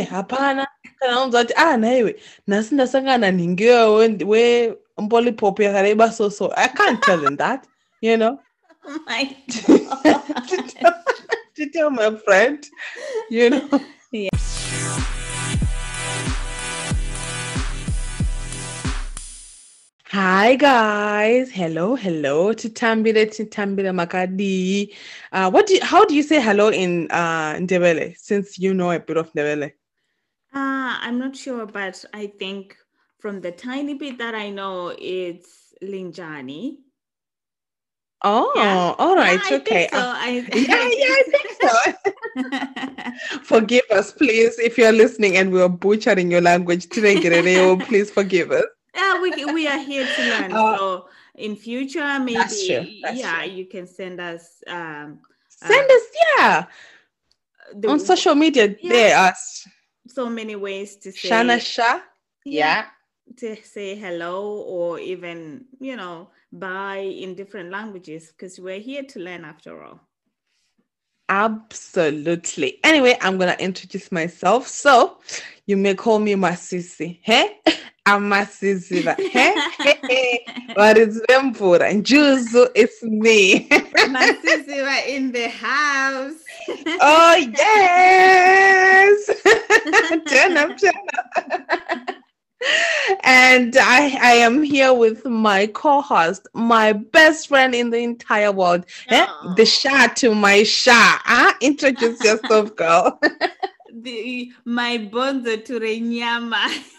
[0.00, 0.66] hapana
[0.98, 3.26] kana unzwa kuti ah naiwe ndasangana
[4.26, 7.66] wembolipop yakareba so so i can't tell him that
[8.00, 8.38] you know
[8.84, 9.78] Oh my to,
[10.66, 10.94] tell,
[11.54, 12.66] to tell my friend
[13.30, 13.80] you know
[20.06, 24.94] Hi guys, hello, hello, Titambile, Titambile Makadi.
[25.32, 28.14] Uh, what do you, how do you say hello in uh Ndebele?
[28.18, 29.72] Since you know a bit of Ndebele.
[30.54, 32.76] Uh, I'm not sure, but I think
[33.18, 36.76] from the tiny bit that I know, it's Linjani.
[38.24, 38.94] Oh, Yeah.
[38.98, 39.88] all right, yeah, okay.
[39.90, 39.98] So.
[39.98, 43.38] Uh, I, yeah, yeah, I think so.
[43.42, 48.64] forgive us, please, if you're listening and we're butchering your language please forgive us.
[48.94, 50.52] yeah, we we are here to learn.
[50.52, 52.68] Uh, so in future, maybe That's
[53.02, 53.52] that's yeah, true.
[53.52, 56.02] you can send us um Send us,
[56.38, 56.66] yeah,
[57.74, 58.74] the, on social media.
[58.80, 58.92] Yeah.
[58.92, 59.66] There, us
[60.14, 62.00] so many ways to say Shana Shah.
[62.44, 62.86] yeah,
[63.36, 69.18] to say hello or even you know bye in different languages because we're here to
[69.20, 70.00] learn after all.
[71.32, 72.78] Absolutely.
[72.84, 74.68] Anyway, I'm gonna introduce myself.
[74.68, 75.16] So
[75.64, 77.20] you may call me Masisi.
[77.22, 77.56] Hey,
[78.04, 79.02] I'm Masisi.
[79.02, 80.44] but- Hey, hey, hey.
[80.74, 83.66] But it's Vempura and Juzu, it's me.
[84.10, 86.34] My sister were in the house.
[87.00, 89.26] oh yes.
[90.28, 92.16] turn up, turn up.
[93.22, 98.84] and I I am here with my co-host, my best friend in the entire world.
[99.08, 99.26] Eh?
[99.56, 101.18] The Shah to my Shah.
[101.24, 103.18] Ah, introduce yourself, girl.
[103.92, 106.66] the, my bonzo to Renyama.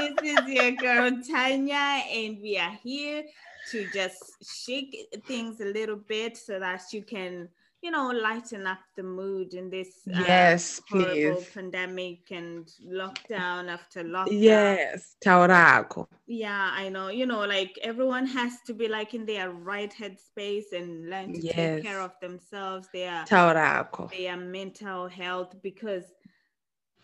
[0.00, 3.24] this is your girl Tanya, and we are here
[3.70, 7.48] to just shake things a little bit so that you can,
[7.84, 11.50] you know, lighten up the mood in this uh, yes, horrible please.
[11.52, 14.40] pandemic and lockdown after lockdown.
[14.40, 16.06] Yes, Taurako.
[16.26, 17.08] Yeah, I know.
[17.08, 21.42] You know, like everyone has to be like in their right headspace and learn to
[21.42, 24.10] take care of themselves, their Taurako.
[24.10, 26.04] their mental health because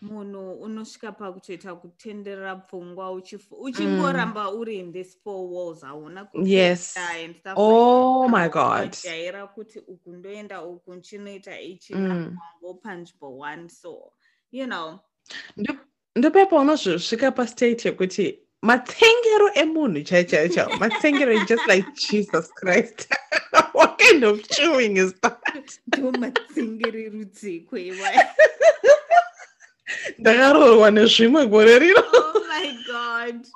[0.01, 3.11] munhu unosvika pakutoita kutenderera pfungwa
[3.61, 6.97] uchingoramba uri in these four walls hauna Yes.
[6.97, 8.49] and stuff Oh like my.
[8.49, 8.81] God.
[8.93, 12.01] Unojaira kuti uku ndoenda uku nchinoita ichi Mm.
[12.07, 14.11] napango panzvimbo one so
[14.51, 14.99] you know
[15.57, 15.77] Ndo-
[16.15, 23.07] ndopepa unozvosvika pastate yekuti matsengero emunhu chai chai chai matsengero just like jesus christ
[23.73, 25.39] what kind of chewing is that
[25.87, 27.59] ndomatsengererudzi
[30.17, 33.47] ndakaroorwa nezvimwe gore oh my god.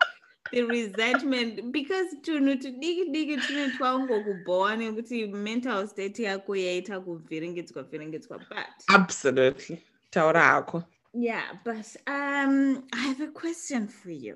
[0.51, 1.71] The resentment.
[1.71, 9.83] Because tunhu tudiki diki tune twangokubhowa nekuti mental state yako yaita kuvhiringidzwa vhiringidzwa but absolutely.
[10.11, 10.83] Taura hako
[11.13, 14.35] yeah but um i have a question for you.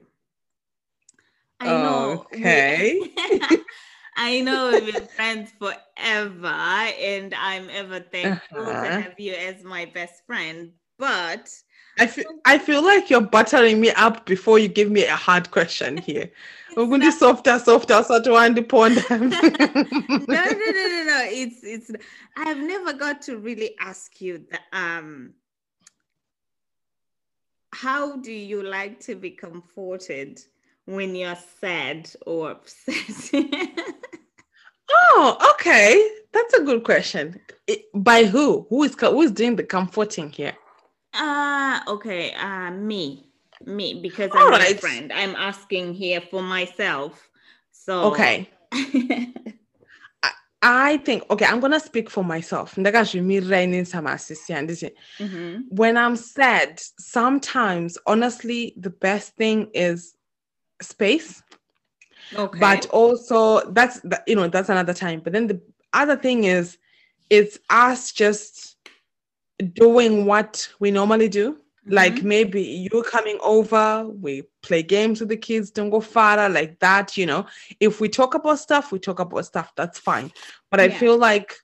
[1.59, 3.01] I know we- Okay.
[4.17, 9.01] i know we've been friends forever and i'm ever thankful to Uh-huh.
[9.01, 11.49] have you as my best friend but
[11.97, 15.49] I feel, I feel like you're buttering me up before you give me a hard
[15.49, 16.29] question here.
[16.77, 18.95] We're going to not- softer, softer, sort of one pond.
[19.09, 21.21] no, no, no, no, no.
[21.25, 21.91] It's it's.
[22.37, 25.33] I've never got to really ask you the um.
[27.73, 30.39] How do you like to be comforted
[30.85, 33.31] when you're sad or upset?
[35.11, 36.09] Oh, okay.
[36.31, 37.39] That's a good question.
[37.69, 38.65] I- by who?
[38.69, 40.55] Who is who is doing the comforting here?
[41.13, 42.33] Uh okay.
[42.33, 43.25] Uh, me,
[43.65, 44.75] me, because All I'm right.
[44.75, 45.11] a friend.
[45.13, 47.29] I'm asking here for myself.
[47.71, 48.49] So Okay.
[50.61, 52.75] I think okay, I'm gonna speak for myself.
[52.75, 54.91] Ndakazvimirira ini samasisi handiti.
[55.19, 55.63] Mhm.
[55.69, 60.15] When I'm sad, sometimes honestly the best thing is
[60.81, 61.41] space.
[62.35, 62.59] Okay.
[62.59, 65.21] But also that's you know, that's another time.
[65.21, 65.61] But then the
[65.93, 66.77] other thing is
[67.29, 68.75] it's us just
[69.73, 71.57] doing what we normally do.
[71.91, 72.23] like Mhm.
[72.23, 77.17] maybe you coming over we play games with the kids don't go farther like that
[77.17, 77.45] you know
[77.79, 80.29] if we talk about stuff we talk about stuff that's fine
[80.69, 81.55] but i feel like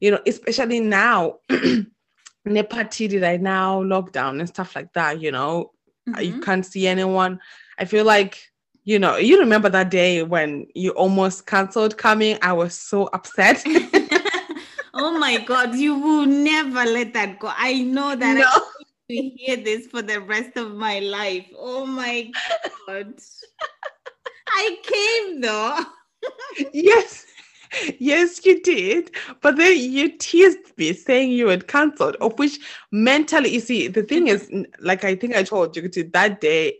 [0.00, 1.34] you know especially now
[2.48, 5.70] nepatidi right now lockdown and stuff like that you know
[6.20, 6.42] you Mhm.
[6.42, 7.38] can't see anyone
[7.78, 8.38] i feel like
[8.84, 13.62] you know you remember that day when you almost canceled coming i was so upset
[14.94, 18.60] oh my god you will never let that go i know that no I
[19.10, 21.46] to hear this for the rest of my life.
[21.56, 22.30] Oh my
[22.86, 23.14] god.
[24.48, 25.78] I came though.
[26.72, 27.24] yes
[27.98, 29.10] yes, you did.
[29.40, 32.58] But then you teased me saying you had cancelled, of which
[32.92, 34.50] mentally, you see, the thing is,
[34.80, 36.78] like I think I told you that day,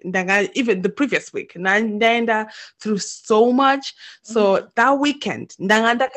[0.55, 2.49] even the previous week, Nanda
[2.81, 3.95] through so much.
[4.23, 4.67] So mm-hmm.
[4.77, 6.09] that weekend, Nanda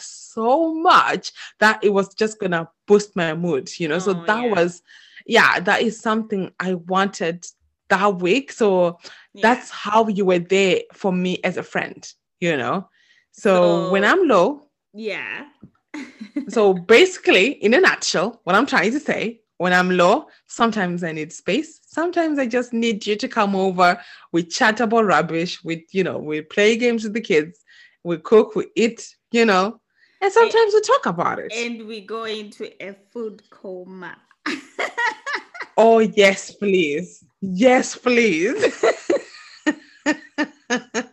[0.00, 3.96] so much that it was just gonna boost my mood, you know.
[3.96, 4.54] Oh, so that yeah.
[4.54, 4.82] was
[5.26, 7.46] yeah, that is something I wanted
[7.88, 8.50] that week.
[8.50, 8.98] So
[9.34, 9.42] yeah.
[9.42, 12.10] that's how you were there for me as a friend,
[12.40, 12.88] you know.
[13.32, 15.46] So, so when I'm low, yeah.
[16.48, 21.12] so basically, in a nutshell, what I'm trying to say, when I'm low, sometimes I
[21.12, 21.80] need space.
[21.82, 24.00] Sometimes I just need you to come over.
[24.32, 25.62] We chat about rubbish.
[25.64, 27.58] We, you know, we play games with the kids.
[28.04, 29.80] We cook, we eat, you know,
[30.20, 31.52] and sometimes and, we talk about it.
[31.54, 34.16] And we go into a food coma.
[35.76, 37.24] oh yes, please.
[37.40, 38.84] Yes, please.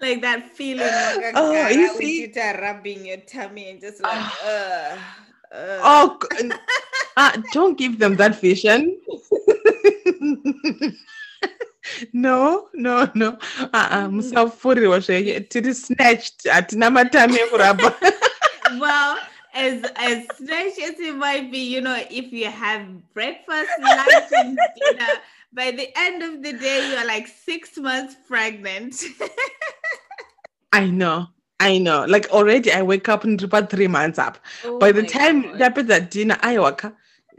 [0.00, 2.22] like that feeling like oh, you see?
[2.22, 4.96] you rubbing your tummy and just like uh,
[5.52, 5.78] uh.
[5.82, 6.18] oh
[7.16, 8.98] uh, don't give them that vision
[12.12, 13.38] no no no
[13.72, 14.08] uh-uh.
[14.08, 15.00] musafuriwa
[15.48, 17.38] tiri snatched hatina matami
[18.80, 19.18] well
[19.54, 22.82] as as snatched as it might be you know if you have
[23.14, 25.12] breakfast lunch and dinner
[25.56, 29.02] by the end of the day, you're like six months pregnant.
[30.72, 31.28] I know.
[31.58, 32.04] I know.
[32.04, 34.38] Like already I wake up and about three months up.
[34.62, 36.94] Oh by the time that that dinner, I wake up.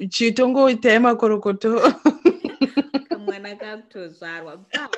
[0.09, 1.81] chitongo itema korokoto
[3.25, 4.97] but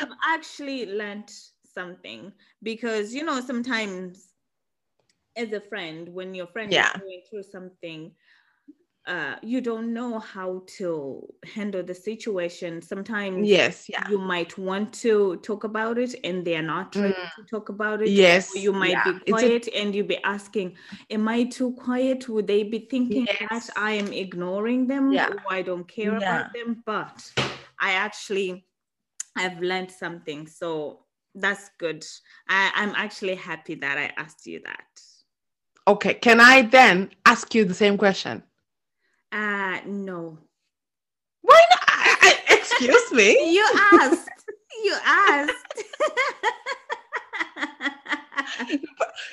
[0.00, 1.30] i've actually learned
[1.74, 2.30] something
[2.62, 4.34] because you know sometimes
[5.36, 6.90] as a friend when your friend yeah.
[6.94, 8.12] is going through something
[9.06, 12.80] uh, you don't know how to handle the situation.
[12.80, 17.12] Sometimes, yes, yeah, you might want to talk about it, and they are not ready
[17.12, 17.34] mm.
[17.36, 18.08] to talk about it.
[18.08, 19.12] Yes, you might yeah.
[19.12, 20.76] be quiet, a- and you be asking,
[21.10, 23.46] "Am I too quiet?" Would they be thinking yes.
[23.50, 25.28] that I am ignoring them, yeah.
[25.28, 26.82] or I don't care about them?
[26.86, 27.30] But
[27.78, 28.64] I actually,
[29.36, 31.00] I've learned something, so
[31.34, 32.06] that's good.
[32.48, 34.86] I, I'm actually happy that I asked you that.
[35.86, 38.42] Okay, can I then ask you the same question?
[39.34, 40.38] Uh, no.
[41.42, 41.80] Why not?
[41.88, 43.52] I, I, excuse me.
[43.54, 44.28] you asked.
[44.84, 45.84] You asked.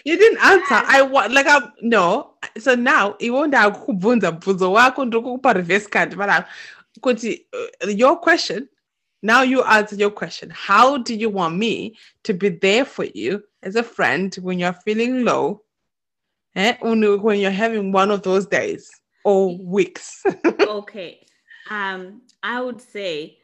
[0.06, 0.82] you didn't answer.
[0.88, 2.34] I want like I'm no.
[2.58, 6.46] So now have kubunza mfunzo wako ndokukupa reverse card but
[7.02, 8.68] kuti uh, your question
[9.22, 13.44] now you answer your question how do you want me to be there for you
[13.62, 15.62] as a friend when you're feeling low
[16.56, 16.76] eh?
[16.82, 20.24] when you're having one of those days or weeks.
[20.62, 21.26] okay.
[21.70, 23.38] Um i would say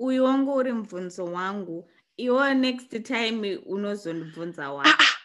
[0.00, 5.18] uyu wangu uri mubvunzo wangu iwo next time unozondibvunza wako ah, ah.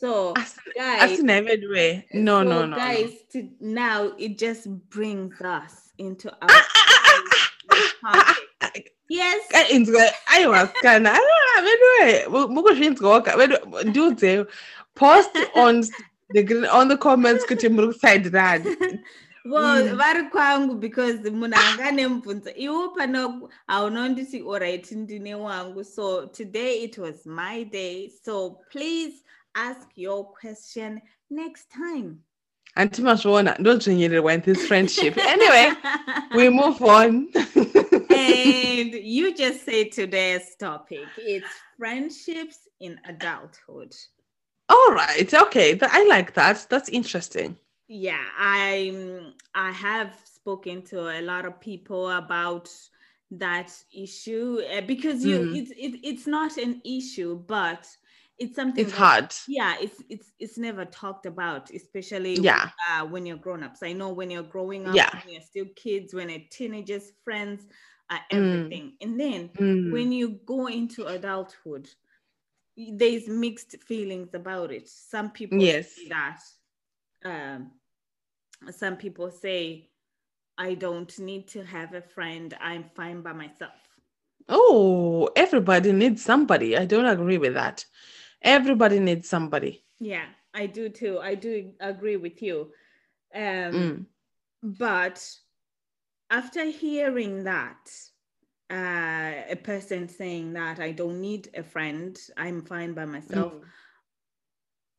[0.00, 0.34] so
[0.74, 3.40] guys anyway no so no no guys no.
[3.40, 6.50] To, now it just brings us into our
[9.08, 9.42] yes.
[10.26, 11.18] Aiwa kana
[11.58, 13.22] anyway mukuzvinzwawo
[13.84, 14.46] ndiudze
[14.94, 15.84] post on
[16.32, 18.76] the on the comments kuti muri kusiderani
[19.44, 19.96] well mm.
[19.96, 26.98] vari kwangu because munhu anga nemubvunzo iwo pana haunonditi oright ndine wangu so today it
[26.98, 29.24] was my day so please
[29.54, 31.00] ask your question
[31.30, 32.16] next time
[32.74, 35.72] anti mazviona ndodzvenyererwa in this friendship anyway
[36.36, 37.28] we move on
[38.10, 41.48] and you just say today's topic it's
[41.78, 43.94] friendships in adulthood
[44.68, 45.32] all right.
[45.32, 45.78] Okay.
[45.82, 46.66] I like that.
[46.70, 47.56] That's interesting.
[47.88, 52.70] Yeah, I I have spoken to a lot of people about
[53.32, 55.56] that issue uh, because you mm.
[55.56, 57.86] it's it, it's not an issue, but
[58.38, 59.34] it's something it's that, hard.
[59.46, 63.82] Yeah, it's it's it's never talked about, especially yeah uh, when you're grown ups.
[63.82, 65.10] I know when you're growing up, yeah.
[65.12, 67.66] when you're still kids, when you're teenagers, friends,
[68.08, 68.96] uh, everything, mm.
[69.02, 69.92] and then mm.
[69.92, 71.88] when you go into adulthood,
[72.76, 74.88] there's mixed feelings about it.
[74.88, 75.94] Some people yes.
[75.96, 76.40] say that.
[77.24, 77.70] Um,
[78.70, 79.90] some people say,
[80.56, 82.54] I don't need to have a friend.
[82.60, 83.72] I'm fine by myself.
[84.48, 86.76] Oh, everybody needs somebody.
[86.76, 87.84] I don't agree with that.
[88.42, 89.84] Everybody needs somebody.
[89.98, 91.18] Yeah, I do too.
[91.18, 92.70] I do agree with you.
[93.34, 94.06] Um, mm.
[94.62, 95.26] But
[96.30, 97.90] after hearing that,
[98.70, 103.54] uh, a person saying that I don't need a friend, I'm fine by myself.
[103.54, 103.60] Mm.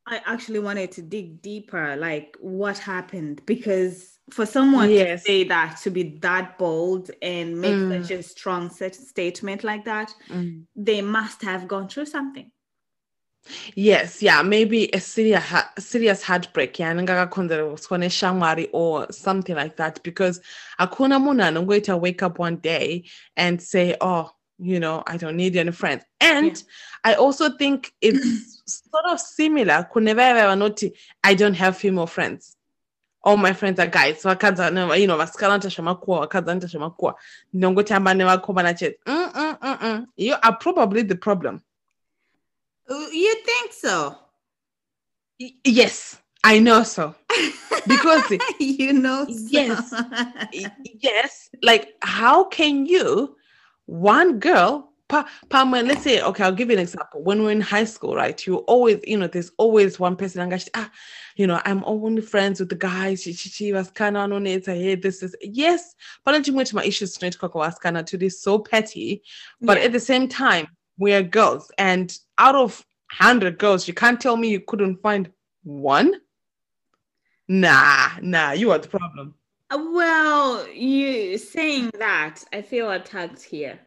[0.08, 5.22] I actually wanted to dig deeper, like what happened, because for someone yes.
[5.22, 8.02] to say that, to be that bold and make mm.
[8.02, 10.62] such a strong statement like that, mm.
[10.76, 12.50] they must have gone through something.
[13.74, 16.92] Yes, yeah, maybe a serious a serious heartbreak yeah
[18.72, 20.40] or something like that because
[20.80, 23.04] akuna munhu going to wake up one day
[23.36, 26.62] and say oh you know I don't need any friends and yeah.
[27.04, 29.86] I also think it's sort of similar
[31.24, 32.56] I don't have female friends
[33.22, 37.14] all my friends are guys vakadzi you know vasikana vakadzi anotasha makuhwa
[37.52, 40.06] ndinongotamba nevakomana chete mm, mm, mm.
[40.16, 41.60] you are probably the problem
[42.88, 44.16] uh, you think so?
[45.64, 47.14] yes, I know so.
[47.86, 49.32] Because you know, so.
[49.32, 49.94] yes,
[51.00, 51.50] yes.
[51.62, 53.36] Like, how can you,
[53.86, 57.22] one girl, pa, pa, let's say, okay, I'll give you an example.
[57.22, 58.46] When we're in high school, right?
[58.46, 60.90] You always, you know, there's always one person, and ah,
[61.36, 63.22] you know, I'm only friends with the guys.
[63.22, 64.68] She, she, she was kind of on it.
[64.68, 67.36] I hate this is yes, but I'm my issues tonight.
[67.40, 69.22] Was kind of to this so petty,
[69.60, 69.84] but yeah.
[69.84, 72.84] at the same time, we are girls and out of
[73.18, 75.30] 100 girls you can't tell me you couldn't find
[75.62, 76.14] one
[77.48, 79.34] nah nah you are the problem
[79.70, 83.78] well you saying that i feel attacked here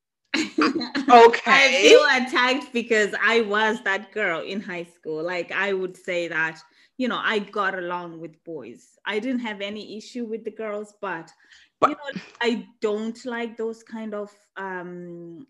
[0.36, 5.96] okay i feel attacked because i was that girl in high school like i would
[5.96, 6.60] say that
[6.96, 10.94] you know i got along with boys i didn't have any issue with the girls
[11.00, 11.30] but,
[11.80, 15.46] but you know i don't like those kind of um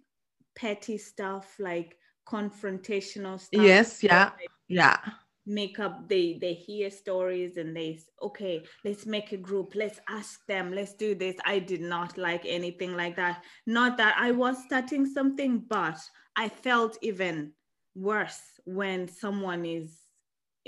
[0.55, 1.97] petty stuff like
[2.29, 3.63] confrontational stuff.
[3.63, 4.99] Yes, yeah, like yeah.
[5.49, 10.45] Make up they they hear stories and they okay, let's make a group, let's ask
[10.47, 11.37] them, let's do this.
[11.47, 13.43] I did not like anything like that.
[13.67, 15.99] Not that I was starting something, but
[16.37, 17.53] I felt even
[17.95, 19.99] worse when someone is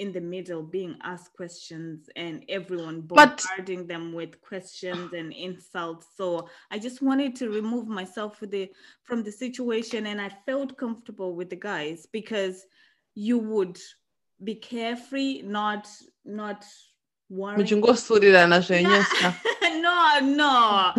[0.00, 6.06] in the middle being asked questions and everyone bombarding but, them with questions and insults
[6.16, 8.70] so i just wanted to remove myself the,
[9.02, 12.64] from the situation and i felt comfortable with the guys because
[13.14, 13.78] you would
[14.42, 15.88] be carefree not
[16.24, 16.64] not
[17.28, 17.58] worrying.
[18.80, 19.34] Yeah.
[19.80, 20.92] no no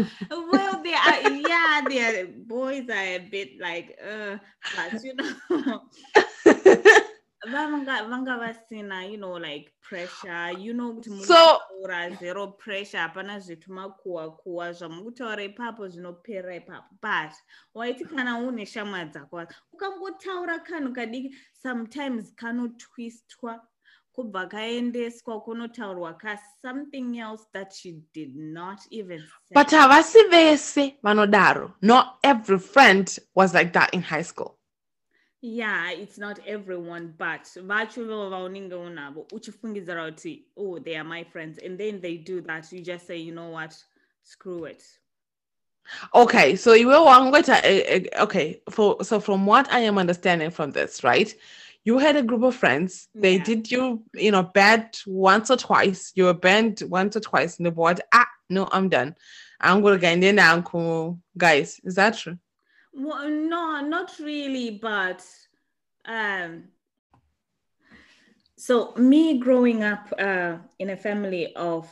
[0.52, 4.38] well they are yeah their boys are a bit like uh
[4.76, 5.82] but you know
[7.48, 10.52] vanga vanga vasina you know like pressure.
[10.58, 11.60] You know kuti so
[12.20, 16.96] zero pressure hapana zvithu makuhwa kuhwa zvamukutaura ipapo zvinopera ipapo.
[17.02, 17.34] But
[17.76, 23.62] waiti kana une shamwa dzako ukangotaura kanhu kadiki sometimes kanotwistwa
[24.16, 29.54] kubva kaendeswa kunotaurwa ka something else that she did not even say.
[29.54, 31.74] but havasi vese vanodaro.
[31.82, 34.58] Not every friend was like that in high school
[35.42, 41.58] yeah it's not everyone but vacho vaunenge unavo uchifungidzira kuti oh they are my friends
[41.58, 43.76] and then they do that you just say you know what
[44.24, 44.84] screw it.
[46.14, 50.72] Okay so you were one to okay for so from what i am understanding from
[50.72, 51.36] this right
[51.84, 53.44] you had a group of friends they yeah.
[53.44, 57.64] did you you know bad once or twice you were banned once or twice in
[57.64, 59.16] the board ah no i'm done.
[59.60, 62.38] I'm gonna get in uncle guys is that true
[62.94, 65.26] well, no, not really, but
[66.06, 66.64] um,
[68.58, 71.90] so me growing up uh, in a family of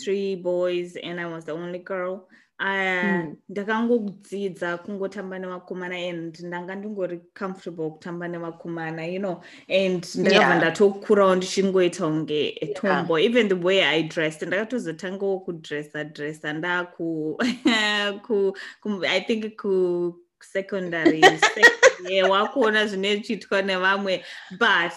[0.00, 2.26] three boys and I was the only girl.
[2.62, 3.36] Hmm.
[3.48, 12.06] ndakangodzidza kungotamba nevakomana and ndanga ndingori comfortable kutamba nevakomana you know and ndakabva ndatokurawo ndichingoita
[12.06, 18.54] kunge tombo even the way i dressed ndakatozotangawo kudressa dressa ndaku i dress
[18.84, 21.22] and I think ku secondary
[22.30, 24.92] wakuona zvine zvichiitwa nevamwe but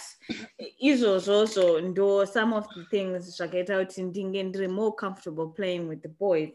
[0.79, 6.07] izvozvozvo ndo some of the things zvakaita kuti ndinge ndiri more comfortable playing with the
[6.07, 6.49] boys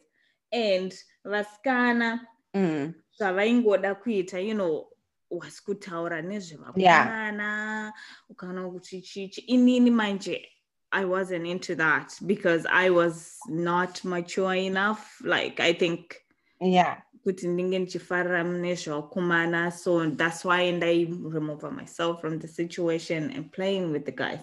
[0.52, 2.94] and vasikana mm.
[3.18, 4.92] zvavaingoda kuita you know
[5.30, 7.92] wasi kutaura nezvevakomana
[8.28, 10.48] ukaona kuti chichi inini manje
[10.92, 15.20] I wasn't into that because I was not mature enough.
[15.22, 16.16] Like I think,
[16.60, 19.70] yeah, kuti ndinge ndichifarira mune zvakumana.
[19.72, 24.40] So that's why I remove myself from the situation and playing with the guys.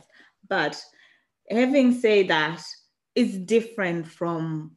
[0.47, 0.81] But
[1.49, 2.61] having said that
[3.15, 4.71] it's different from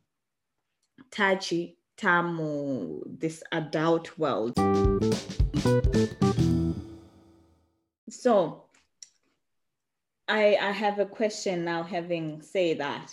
[1.10, 4.54] tachi tamu this adult world.
[8.08, 8.64] So
[10.28, 13.12] I, I have a question now having said that.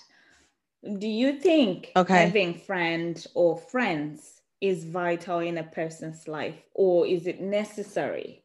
[1.00, 2.26] Do you think okay.
[2.26, 8.44] having friends or friends is vital in a person's life, or is it necessary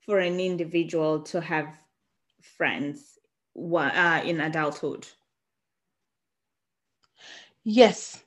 [0.00, 1.68] for an individual to have
[2.42, 3.18] friends
[3.56, 5.06] uh, in adulthood?
[7.64, 8.24] Yes,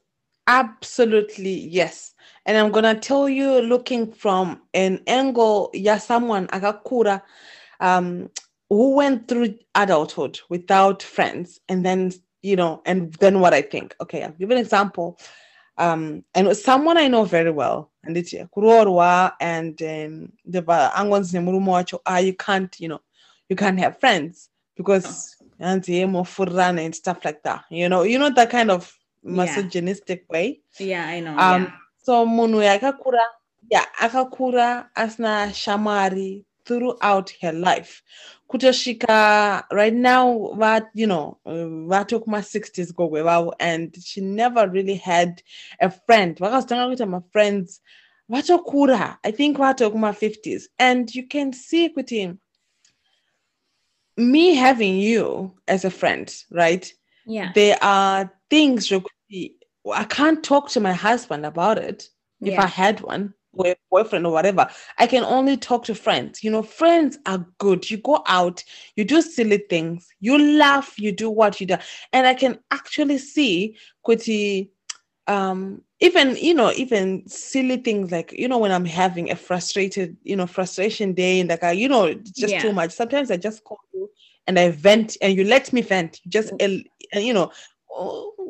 [0.47, 2.13] absolutely yes.
[2.45, 7.21] And I'm gonna tell you, looking from an angle, yeah, someone akakura
[7.79, 8.29] um,
[8.69, 13.95] who went through adulthood without friends and then you know and then what i think
[14.01, 15.17] okay i'll give an example
[15.77, 17.89] um and someone i know very well.
[18.05, 23.01] And it's kurorwa and um the angon's wacho ah you can't you know
[23.49, 27.63] you can't have friends because and and stuff like that.
[27.69, 30.33] You know you know that kind of misogynistic yeah.
[30.33, 30.61] way?
[30.79, 31.71] Yeah i know um yeah.
[31.97, 33.23] so munhu yakakura
[33.71, 38.01] yeah akakura asna shamari throughout her life
[38.53, 41.39] kutosvika right now va you know
[41.87, 45.41] vato kuma-60s gogwe vavo and she never really had
[45.79, 46.37] a friend.
[46.37, 47.81] Vakazotanga kuita mafriends
[48.29, 52.37] vatokura i think vato kuma-50s and you can see kuti
[54.17, 56.93] me having you as a friend right?
[57.25, 57.51] Yeah.
[57.55, 62.09] There are things i can't talk to my husband about it
[62.41, 62.63] if yeah.
[62.63, 63.33] i had one
[63.89, 64.67] boyfriend or whatever.
[64.97, 66.43] I can only talk to friends.
[66.43, 67.89] You know, friends are good.
[67.89, 68.63] You go out,
[68.95, 71.77] you do silly things, you laugh, you do what you do.
[72.11, 74.69] And I can actually see Kuti
[75.27, 80.17] um even you know even silly things like you know when i'm having a frustrated
[80.23, 82.61] you know frustration day and like I, you know just yeah.
[82.61, 84.09] too much sometimes i just call you
[84.47, 87.51] and i vent and you let me vent just you know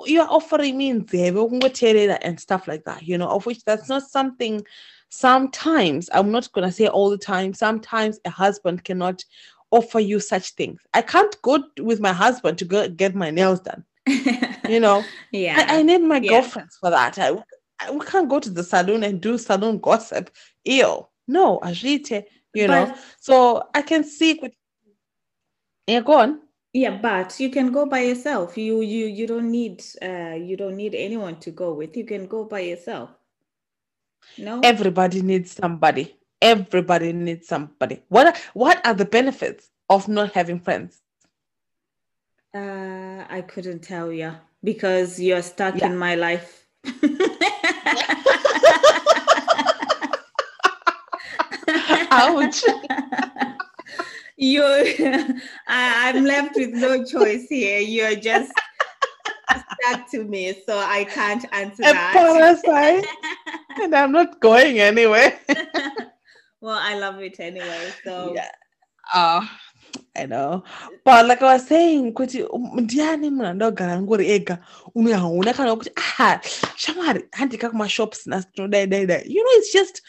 [0.05, 4.63] you're offering me and stuff like that, you know, of which that's not something
[5.09, 9.23] sometimes, I'm not going to say all the time, sometimes a husband cannot
[9.71, 10.81] offer you such things.
[10.93, 13.83] I can't go with my husband to go get my nails done.
[14.07, 16.29] you know, yeah, I, I need my yeah.
[16.29, 17.17] girlfriends for that.
[17.19, 17.37] I,
[17.79, 20.29] I, we can't go to the salon and do salon gossip.
[20.65, 22.23] Ew, no, Ajite,
[22.53, 22.95] you but, know.
[23.19, 24.41] So I can see.
[25.87, 26.42] Yeah, go on
[26.73, 28.57] yeah but you can go by yourself.
[28.57, 31.95] You you you don't need uh you don't need anyone to go with.
[31.95, 33.09] You can go by yourself.
[34.37, 34.61] No?
[34.63, 36.15] Everybody needs somebody.
[36.41, 38.01] Everybody needs somebody.
[38.09, 41.01] What are, what are the benefits of not having friends?
[42.53, 45.87] Uh i couldn't tell you because you're stuck yeah.
[45.87, 46.67] in my life.
[52.11, 52.63] Ouch
[54.37, 54.63] you
[55.67, 57.79] I, am left with no choice here.
[57.79, 58.51] You're just
[59.81, 62.13] stuck to me, so I can't answer a that.
[62.13, 63.05] Parasite,
[63.81, 65.39] and I'm not going anywhere.
[66.61, 67.91] well, I love it anyway.
[68.03, 68.49] So yeah.
[69.13, 69.47] Oh,
[70.15, 70.63] I know.
[71.03, 72.43] But like I was saying, kuti
[72.73, 74.57] ndiani munhu andogara ngori ega
[74.95, 76.39] unohauna kana kuti ah
[76.75, 80.01] shamwari handika kumashops nasitodai dai dai you know it's just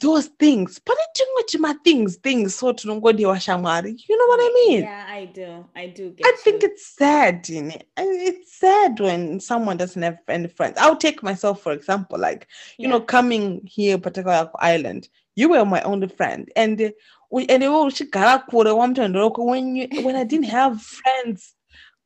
[0.00, 0.78] those things.
[0.78, 3.94] Pane tingwe chima things things so tinongodiwa shamwari.
[4.08, 4.82] You know what i mean?
[4.82, 5.64] Yeah i do.
[5.74, 10.76] I do get i think it's sad it's sad when someone doesn't have any friends.
[10.78, 12.46] I'll take myself for example like
[12.78, 12.90] you yeah.
[12.90, 16.50] know coming here particular island you were my only friend.
[16.56, 16.90] And uh,
[17.34, 21.54] and when you when i didn't have friends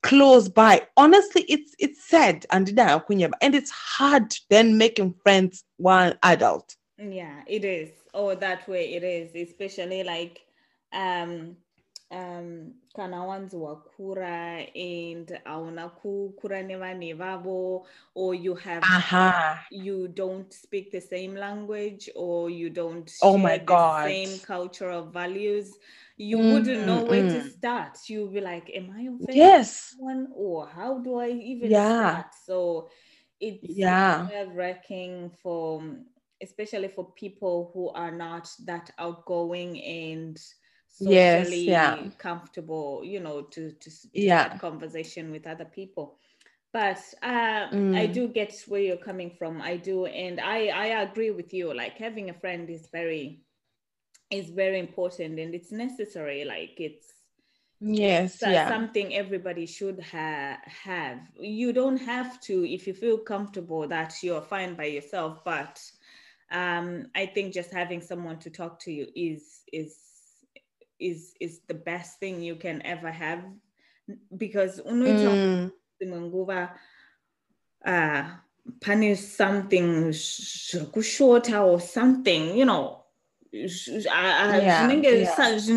[0.03, 2.47] close by honestly it's it's sad.
[2.51, 8.95] And and it's hard then making friends while adult yeah it is oh that way
[8.95, 10.41] it is especially like
[10.93, 11.57] um
[12.11, 19.57] um kana wanzi wakura and auna kukura nevanhu ivavo or you have uh-huh.
[19.71, 25.77] you don't speak the same language or you don't oh my god same cultural values
[26.17, 27.43] you mm, wouldn't know mm, where mm.
[27.43, 31.71] to start you'll be like am i offending yes one or how do i even
[31.71, 32.11] yeah.
[32.11, 32.89] start so
[33.41, 35.83] it's yeah wrecking for
[36.43, 40.39] especially for people who are not that outgoing and
[40.89, 41.99] socially yes, yeah.
[42.19, 44.57] comfortable, you know, to to, to yeah.
[44.59, 46.17] conversation with other people.
[46.73, 47.97] But uh, mm.
[47.97, 49.63] I do get where you're coming from.
[49.63, 51.75] I do, and I I agree with you.
[51.75, 53.43] Like having a friend is very
[54.31, 56.45] is very important and it's necessary.
[56.45, 57.07] Like it's
[57.81, 58.69] yes yeah.
[58.69, 64.41] something everybody should ha- have you don't have to if you feel comfortable that you're
[64.41, 65.79] fine by yourself but
[66.51, 69.97] um, I think just having someone to talk to you is is
[70.99, 73.45] is is the best thing you can ever have
[74.37, 75.71] because mm.
[77.85, 78.25] uh
[78.81, 83.06] punish something shorter or something you know
[83.53, 85.27] zvinenge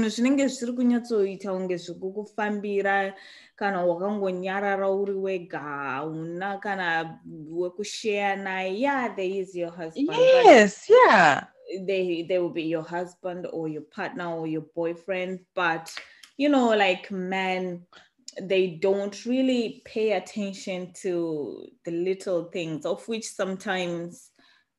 [0.09, 3.13] zvinenge zviri kunyatsoita kunge zvekukufambira
[3.55, 7.19] kana wakangonyarara uri wega hauna kana
[7.51, 11.47] wekushare naye yeah there is your husband yes yeah.
[11.85, 15.91] they they will be your husband or your partner or your boyfriend but
[16.37, 17.81] you know like men
[18.41, 24.31] they don't really pay attention to the little things of which sometimes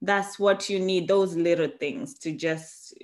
[0.02, 2.94] that's what you need those little things to just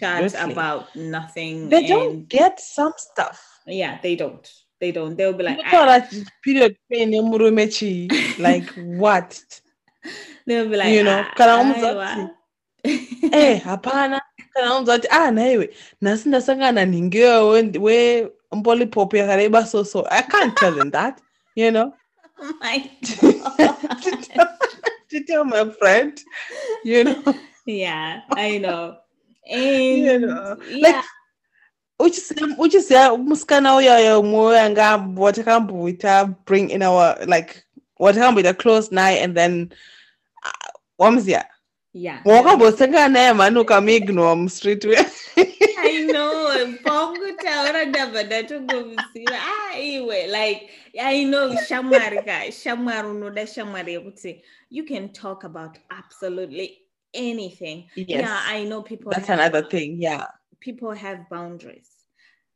[0.00, 3.60] chat about nothing They and- don't get some stuff.
[3.66, 4.48] yeah they don't
[4.80, 6.08] they don't they'll be like "Ah."
[6.42, 8.08] period pain emurume chi,
[8.42, 9.40] like what?
[10.46, 12.30] they'll be like You know, "Ah, kana umudza aiwa."
[13.32, 14.20] Eh, hapana.
[14.54, 17.48] Kana unza kuti ah naiwe nhasi ndasangana nhingeyo
[17.80, 20.06] we mpolipop yakareba so so.
[20.10, 21.20] I can't tell them that,
[21.54, 21.92] you know.
[22.40, 22.90] oh my
[24.36, 24.48] God.
[25.10, 26.18] To tell my friend,
[26.84, 27.22] you know.
[27.68, 28.96] yeah i know
[29.50, 31.04] and You know, yeah like
[32.58, 37.62] uchiziya musikana uyayo umwe yanga watakamboita bring in our like
[37.98, 39.68] watakamboita close naye and then
[40.44, 41.44] uh, wamziya
[41.92, 44.96] yeah wakambosangana naye mani ukamiignore mustreet we
[45.80, 46.48] I know.
[46.84, 49.38] Pongutaura ndabva ndatogomuziva.
[49.72, 51.50] Ah, iwe like I know.
[51.50, 56.78] Shamwari ka shamwari unoda yekuti you can talk about absolutely
[57.14, 57.88] anything.
[57.94, 58.08] yes.
[58.08, 60.26] Yeah, I know people that's have, another thing yeah.
[60.60, 61.88] People have boundaries,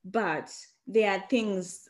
[0.04, 0.50] but
[0.86, 1.88] there are things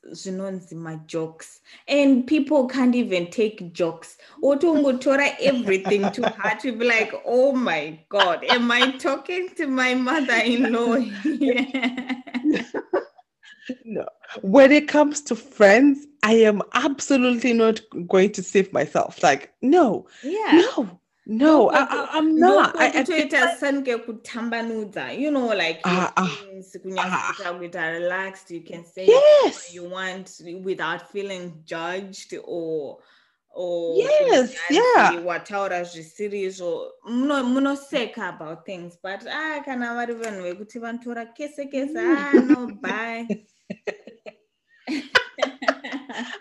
[0.73, 1.61] my jokes.
[1.89, 4.19] And people can't even take jokes.
[4.45, 9.95] Otongotora everything to heart to be like oh my god am i talking to my
[9.95, 10.97] mother-in-law?
[11.25, 12.21] Yeah.
[13.85, 14.07] no
[14.41, 19.23] when it comes to friends i am absolutely not going to save myself.
[19.23, 20.63] Like no yeah.
[20.77, 26.27] no no I, I, i'm not I, I think kutambanudza you know like Ah, ah,
[26.45, 28.51] things kunyatsokuita kuita relaxed.
[28.51, 29.73] You can say yes.
[29.75, 32.99] you want without feeling judged or
[33.55, 35.13] or Yes, yeah.
[35.25, 41.67] wataura zvisiri izvo muno- munoseka about things but ah kana vari vanhu vekuti vanotora kese
[41.67, 43.27] kese ah no bye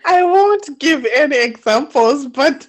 [0.06, 2.68] i won't give any examples but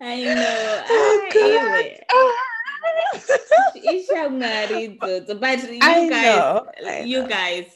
[0.00, 0.82] i know
[2.12, 2.34] oh.
[2.34, 2.60] Ah.
[3.92, 6.66] ishamwari but you I guys know,
[7.04, 7.28] you know.
[7.28, 7.66] guys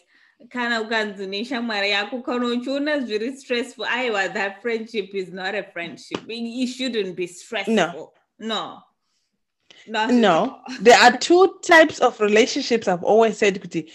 [0.49, 6.21] kana ukanzi neshamwari yako kana uchiona zviri stressful aiwa that friendship is not a friendship
[6.29, 8.13] it shouldn't be stressful No.
[8.39, 8.83] no
[9.87, 10.59] no.
[10.81, 13.90] there are two types of relationships i've always said kuti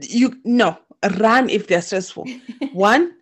[0.00, 0.76] you no
[1.18, 2.26] run if they're stressful.
[2.72, 3.12] One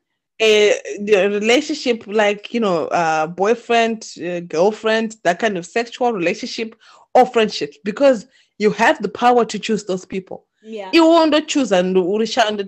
[0.40, 6.74] a the relationship like you know uh boyfriend uh, girlfriend that kind of sexual relationship
[7.14, 8.26] or friendships because
[8.58, 10.46] you have the power to choose those people.
[10.62, 10.90] Yeah.
[10.92, 11.82] Iwe undochuza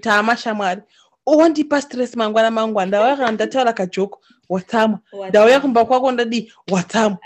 [0.00, 0.82] tama shamwari.
[1.26, 2.87] Uwandipa stress mangwana mangwana.
[2.87, 5.61] Ndauya kana ndataura kajoko watama What ndauya time?
[5.61, 7.18] kumba kwako ndadi watama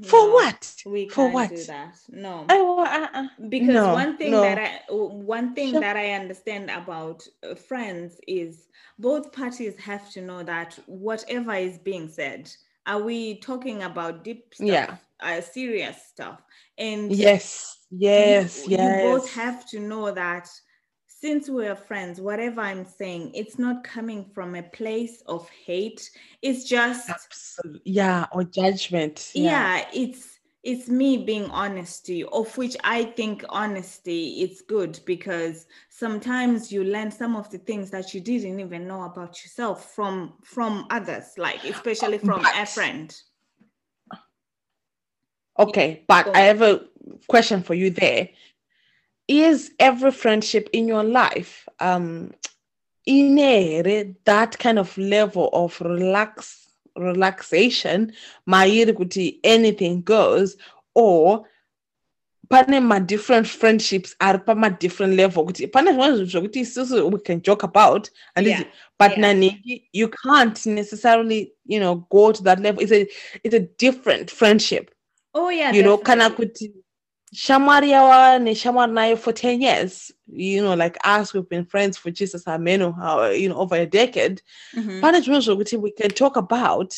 [0.00, 3.28] for No, what we for what do that no Aiwa, uh-uh.
[3.48, 4.42] because No, one thing no.
[4.42, 8.68] that i one thing that i understand about uh, friends is
[8.98, 12.50] both parties have to know that whatever is being said
[12.86, 14.98] are we talking about deep stuff Yeah.
[15.20, 16.42] uh, serious stuff
[16.78, 20.48] and yes yes you, yes you both have to know that
[21.22, 26.10] since we're friends whatever i'm saying it's not coming from a place of hate.
[26.42, 27.08] It's just
[27.84, 29.84] yeah or judgment yeah.
[29.94, 35.66] it's it's me being honest to you of which i think honesty is good because
[35.88, 40.32] sometimes you learn some of the things that you didn't even know about yourself from
[40.42, 43.16] from others like especially from a friend.
[45.58, 46.84] Okay but i have a
[47.28, 48.28] question for you there
[49.28, 52.32] is every friendship in your life um
[53.06, 58.12] in here that kind of level of relax relaxation
[58.48, 60.56] kuti anything goes
[60.94, 61.44] or
[62.50, 67.62] pane ma-different friendships ari pama-different level kuti pane zvimwe zvinhu zvokuti isusu we can joke
[67.64, 68.64] about and Yeah,
[68.98, 69.20] but yeah.
[69.20, 73.06] naniki you can't necessarily you know go to that level it's a
[73.44, 74.90] it's a different friendship
[75.34, 76.68] oh yeah you know kana definitely.
[76.68, 76.72] kuti
[77.32, 80.12] shamwari yawa neshamwari for 10 years.
[80.26, 83.86] You know like us we've been friends for jesus ameno how you know over a
[83.86, 84.42] decade.
[84.74, 85.00] Mhm.
[85.00, 86.94] zvokuti we can talk about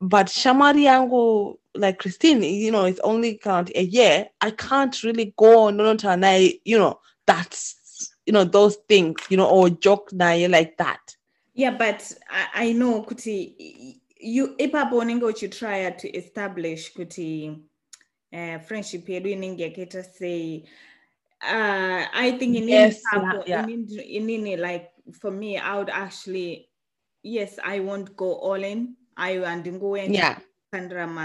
[0.00, 4.28] but shamwari yangu like christine you know it's only count a year.
[4.40, 7.76] I can't really go on nonotaura naye you know that's
[8.26, 11.16] you know those things you know or joke naye like that.
[11.54, 17.56] Yeah but i, I know kuti you ipapo unenge uchitrya to establish kuti
[18.32, 20.68] uh, friendship yedu inenge yakaita sei
[21.42, 23.64] uh, i think inini Yes, yeah, yeah.
[23.68, 26.68] inini- inini like for me i would actually
[27.22, 30.40] yes i won't go all in i handingoendi yeah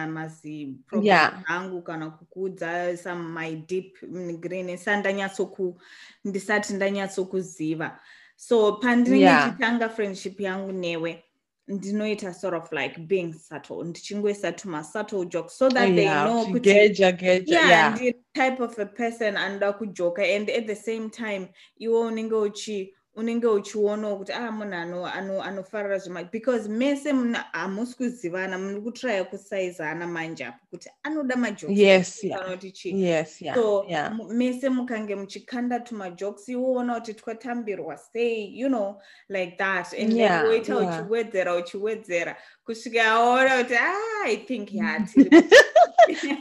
[0.08, 1.44] mazi Yeah.
[1.46, 3.98] angu kana kukuudza some my deep
[4.40, 5.82] green sandanyatsoku
[6.24, 8.00] ndisati ndanyatsokuziva
[8.36, 9.46] so pandinenge Yeah.
[9.48, 11.25] ndichitanga friendship yangu newe
[11.68, 17.12] ndinoita sort of like being subtle ndichingoisa tumasubtle jokes so that they know kuti geja,
[17.12, 18.14] geja, yeah, yeah.
[18.34, 21.48] type of a person anoda kujoka and at the same time
[21.78, 27.46] iwe unenge uchi unenge uchionawo kuti ah munhu ano- ano- anofarira zvema because mese muna
[27.52, 32.40] hamusi kuzivana muri kutraya kusaizana manje apo kuti anoda majokes Yes, yeah.
[32.40, 34.14] kana kuti chii Yes, yeah, so yeah.
[34.30, 40.50] mese mukange muchikanda tumajokes iwoona kuti twatambirwa sei you know like that and Yeah, then
[40.52, 41.00] woita yeah.
[41.02, 45.30] uchiwedzera uchiwedzera kusvika aona kuti ah i think yeah tiri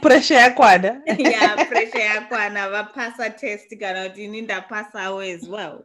[0.01, 1.01] Pressure yakwana.
[1.17, 5.83] yeah pressure yakwana vapasa test kana kuti ini ndapasawo as well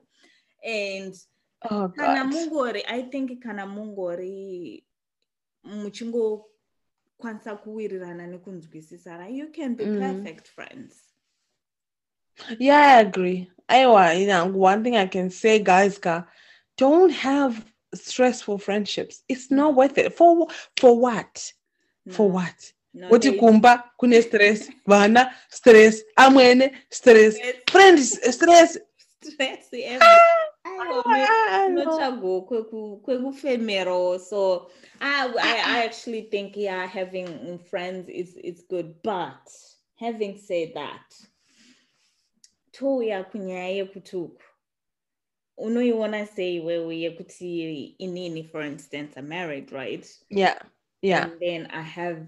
[0.62, 1.14] and
[1.70, 2.32] Oh kana God.
[2.32, 4.84] mungori i think kana mungori
[5.64, 9.98] muchingokwanisa kuwirirana nekunzwisisana you can be Mm.
[9.98, 10.94] perfect friends
[12.58, 13.50] Yeah, I agree.
[13.68, 16.24] Aiwa, you know, one thing I can say, guys, ka,
[16.78, 17.62] don't have
[17.94, 19.22] stressful friendships.
[19.28, 20.14] It's not worth it.
[20.16, 20.46] For
[20.76, 21.52] for what?
[22.08, 22.72] For No, what?
[22.94, 28.78] no, Kuti kumba kune stress, vana stress, amwene stress, stress, friends stress.
[29.22, 29.68] stress
[30.64, 31.82] Ah, Aiwa, I- I- I know.
[31.82, 33.00] unotsvago kweku-
[34.18, 34.70] so
[35.00, 35.84] I, I, ah, I ah.
[35.84, 39.48] actually think yeah having um friends is, is good but
[39.96, 41.14] having said that
[42.72, 44.00] touya kunyaya uku
[45.58, 50.58] unoiona sei iwewe yekuti inini for instance i'm married right Yeah,
[51.02, 51.24] yeah.
[51.24, 52.26] and then i have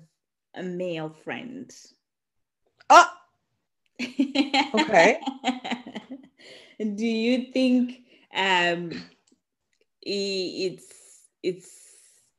[0.55, 1.73] a male friend
[2.91, 3.09] Oh,
[4.75, 5.19] Okay.
[6.79, 8.01] do you think
[8.35, 8.91] um
[10.03, 11.79] it's it's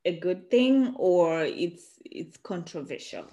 [0.06, 3.26] a good thing or it's it's controversial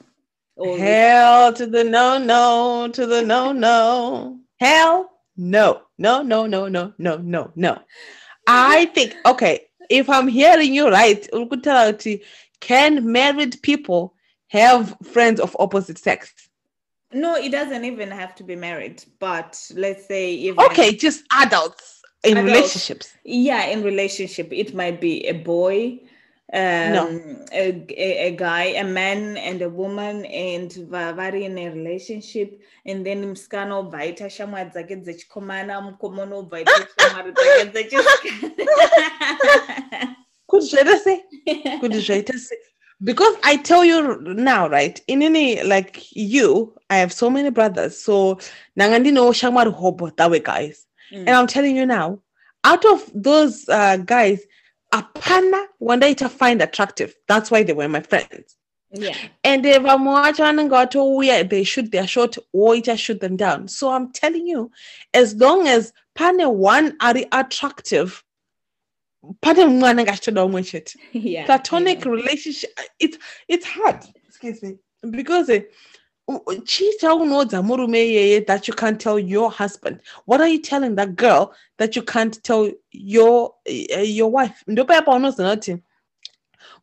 [0.57, 4.38] or hell to the no, no, to the no, no.
[4.59, 7.79] Hell no, no, no, no, no, no, no, no.
[8.46, 9.66] I think okay.
[9.88, 11.27] If I'm hearing you right,
[12.61, 14.14] can married people
[14.49, 16.33] have friends of opposite sex?
[17.12, 21.99] no it doesn't even have to be married but let's say even Okay, just adults
[22.24, 22.52] in Adults.
[22.54, 23.12] relationships.
[23.24, 25.98] yeah in relationship it might be a boy
[26.52, 27.06] um No.
[27.52, 27.85] a,
[28.26, 33.24] a, guy a man and a woman and va- vari in a relationship and then
[33.24, 38.50] musikana obva aita shamwari dzake dzechikomana mukomana obva aita shamwari dzake dzechisikana
[40.50, 41.22] Could say
[41.80, 42.24] could say
[43.02, 45.00] because I tell you now, right?
[45.06, 47.98] In any like you, I have so many brothers.
[47.98, 48.38] So
[48.78, 50.87] nangandino shamar hobo that way guys.
[51.12, 51.18] Mm.
[51.20, 52.20] And I'm telling you now,
[52.64, 54.40] out of those uh, guys,
[54.92, 57.14] apana one day to find attractive.
[57.29, 58.57] That's why they were my friends.
[58.92, 62.85] yeah And if I'm watching and got to where they shoot their shot or it
[62.85, 63.68] just shoot them down.
[63.68, 64.70] So I'm telling you,
[65.14, 68.25] as long as pane one are attractive,
[69.40, 72.11] pane mwana ngachitoda umwe chete yeah platonic yeah.
[72.11, 73.18] relationship it's
[73.49, 74.79] it's hard excuse me
[75.11, 75.62] because eh,
[76.30, 80.58] u- u- chii chaunoudza murume iyeye that you can't tell your husband what are you
[80.58, 81.46] telling that girl
[81.78, 83.52] that you can't tell your
[83.96, 85.76] uh, your wife ndopaya paunoziva kuti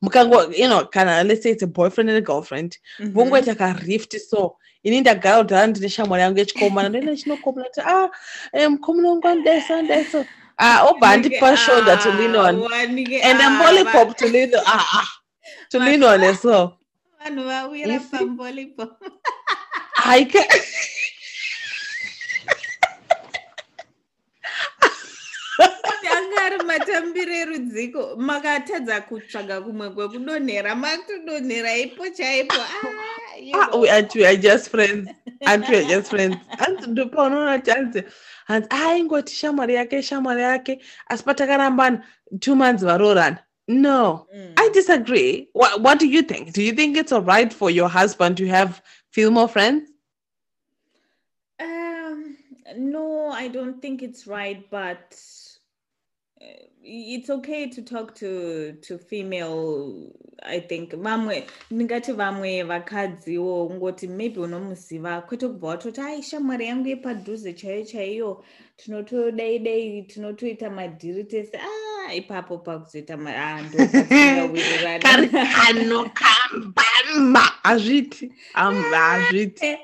[0.02, 4.58] mukango you know kana let's say it's a boyfriend and a girlfriend vongoita karift so
[4.84, 8.10] ini ndagara kudhara ndine shamwari yangu yechikomana ndoenda chinokomana kuti ah
[8.54, 10.26] eh, mukomana wangu anodaiso anodaiso
[10.58, 12.56] ah obva andipa shoulder to lean on
[13.24, 14.62] and a ah, to lean on.
[14.66, 15.08] Ah, ah,
[15.70, 16.70] to lean on as well.
[17.30, 18.12] Vanhu vawira You see?
[18.18, 18.88] pambolipo
[20.06, 20.46] I can.
[26.18, 33.82] anga ari matambiro erudziko makatadza kutsvaga kumwe kwekudonhera makutodonhera ipo chaipo Ah, you Ah, know.
[33.82, 35.10] we, and we are just friends.
[35.46, 36.38] And we are just friends.
[36.60, 38.04] And ndipo unoona chanzi
[38.48, 42.04] hanzi aingoti shamwari yake shamwari yake asi patakarambana
[42.40, 44.28] two months varoorana no.
[44.36, 44.54] Mm.
[44.58, 45.50] i disagree.
[45.54, 46.54] What, what do you think?
[46.54, 49.90] Do you think it's all right for your husband to have female friends?
[51.60, 52.38] Um,
[52.78, 55.20] no, I don't think it's right, but
[56.42, 56.46] uh,
[56.82, 60.12] it's okay to talk to to female.
[60.44, 60.92] I think.
[60.92, 67.86] Vamwe ndingati vamwe vakadziwo ngoti maybe unomuziva kwete kubva watoti ai shamwari yangu yepadhuze chaiyo
[67.86, 68.44] chaiyo
[68.78, 71.58] tinotodai dai tinotoita madhiri tese.
[71.58, 73.78] Ah ipapo pakuzoita ah, ndo
[75.02, 79.78] kari patinowirirana kanokambama hazviti hazviti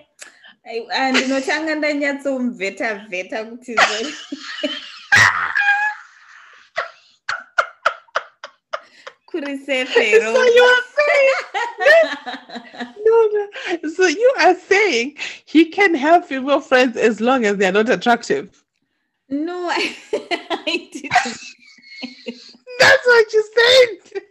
[0.65, 3.75] Ai- ah, ndinotanga ndanyatsomubveta vheta kuti
[9.25, 11.35] kuri sefero so you are saying
[13.05, 13.89] no, no.
[13.89, 17.89] So you are saying he can have female friends as long as they are not
[17.89, 18.63] attractive.
[19.29, 19.95] no I,
[20.67, 21.39] I didn't
[22.79, 24.23] That's what you said.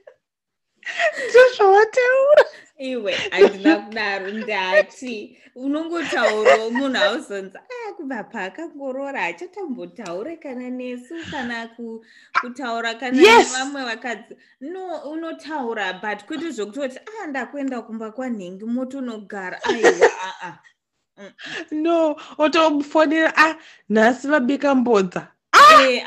[2.79, 5.39] iwe handina kudaro ndati.
[5.55, 11.69] Unongotaurawo munhu auzonzi a kubva paakangorora hachatambotaure kana nesu kana
[12.41, 14.37] kutaura kana nevamwe vakadzi.
[14.61, 20.59] No unotaura but kwete zvokutoti a ndakuenda kumba kwanhengi motonogara aiwa aa
[21.71, 23.57] no otomufonera a
[23.89, 25.29] nhasi vabika mbodza.
[25.81, 26.07] Eh,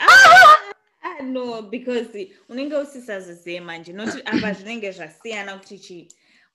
[1.06, 6.08] ah, no because unenge usisazizive manje noti apa zvinenge zvasiyana kuti chii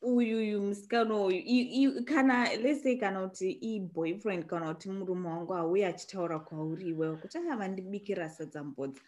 [0.02, 6.38] uyu uyu musikana uyu kana lese kana kuti iboyfriend kana kuti murume wangu auya achitaura
[6.38, 9.00] kwauri iwewo kuti avandibikira sadzambodza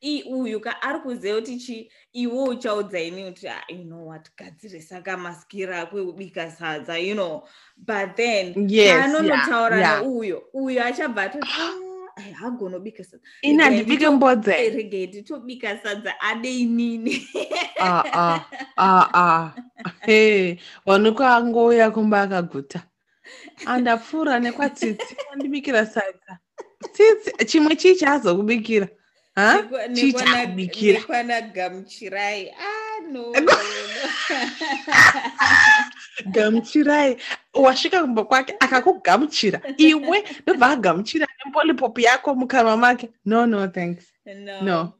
[0.00, 4.28] i uyu ka ari kuziva kuti chi iwo uchaudza ini kuti ah, you know what
[4.36, 7.42] gadzirisa kamaskira kwekubika sadza you know.
[7.76, 8.54] But then
[9.02, 11.48] anonotaura neuyo uyu achabva atoti
[12.20, 13.24] haagoni obika sadza.
[13.42, 16.20] Ini handibiki mbodza rege nditobika sadza.
[16.20, 17.28] Adei nini
[17.80, 19.52] aa
[20.00, 22.82] he wanuko angouya kumba akaguta
[23.66, 25.16] andapfuura nekwatiti.
[25.32, 26.38] Andibikira sadza.
[26.92, 28.88] Titsi chimwe chii chaazokubikira
[29.34, 29.68] ha?
[29.94, 33.40] Chii chaabikira nekwana gamuchirai ano ah,
[36.34, 37.16] gamuchirai
[37.54, 43.10] wasvika kumba kwake akakugamuchira iwe ndobva agamuchira nepolipop yako mukanwa make.
[43.24, 44.04] No no thanks.
[44.26, 44.94] No, no.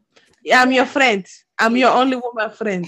[0.44, 1.26] i'm your friend.
[1.58, 2.86] I'm your only woman friend.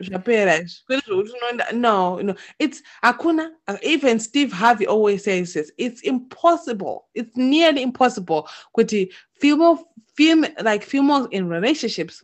[0.00, 1.32] Zvapera izvi kwete zvokuti
[1.74, 3.50] no no it's hakuna
[3.82, 5.72] even steve harvey always says this.
[5.76, 7.08] It's impossible.
[7.14, 8.48] It's nearly impossible.
[8.76, 9.78] Kuti female
[10.16, 12.22] fem like females in relationships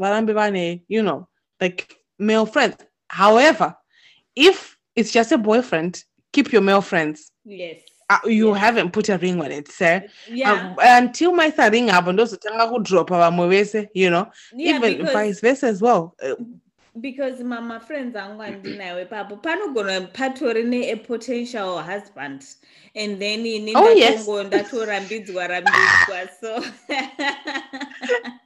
[0.89, 1.29] you know
[1.61, 2.77] like male friends
[3.09, 3.77] however
[4.35, 7.33] if it's just a boyfriend keep your male friends.
[7.45, 7.81] Yes.
[8.09, 8.59] Uh, you yeah.
[8.59, 10.05] haven't put a ring on it sir.
[10.29, 10.75] Yeah.
[10.79, 15.83] uh, until maisa ring ndozotanga kudropa vamwe vese you know yeah, even vice versa as
[15.83, 16.15] well.
[16.23, 16.35] Uh,
[17.01, 22.45] because mama friends angu andinayo ipapo panogona patori nepotential husband.
[22.95, 24.47] And then ini oh, ndatongo yes.
[24.47, 26.65] ndatorambidzwa rambidzwa so.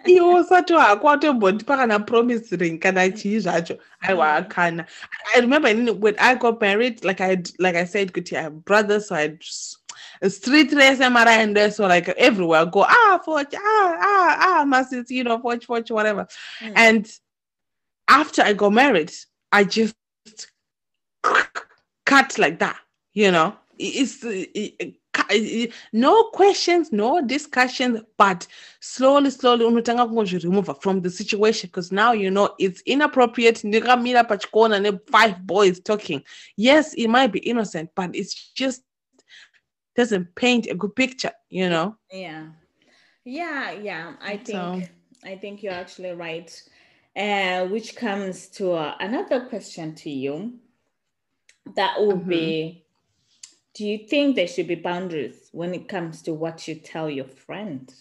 [0.07, 4.87] Iwe usati hako watombotipa kana promise ring kana chii zvacho aiwa hakana
[5.37, 8.57] i remember inini when i got married like i like i said kuti i have
[8.65, 9.39] brothers so i
[10.29, 12.63] street race emaraende so like everywhere.
[12.63, 16.27] I go ah forge ah ah ah masits you know forge forge whatever.
[16.61, 16.73] Mm.
[16.77, 17.21] and
[18.11, 19.13] after I got married,
[19.53, 19.95] I just
[21.23, 22.77] cut like that,
[23.15, 23.57] you know.
[23.79, 24.97] It's it,
[25.31, 28.47] it, no questions, no discussions, but
[28.81, 33.63] slowly, slowly, unotanga remove from the situation because now you know it's inappropriate.
[35.11, 36.23] Five boys talking.
[36.57, 38.83] Yes, it might be innocent, but it's just
[39.97, 41.97] doesn't paint a good picture, you know.
[42.13, 42.49] Yeah,
[43.25, 44.13] yeah, yeah.
[44.21, 44.83] I think so.
[45.25, 46.51] I think you're actually right.
[47.17, 50.55] Uh, which comes to uh, another question to you.
[51.75, 52.29] That would mm-hmm.
[52.29, 52.85] be
[53.75, 57.27] Do you think there should be boundaries when it comes to what you tell your
[57.27, 57.93] friend?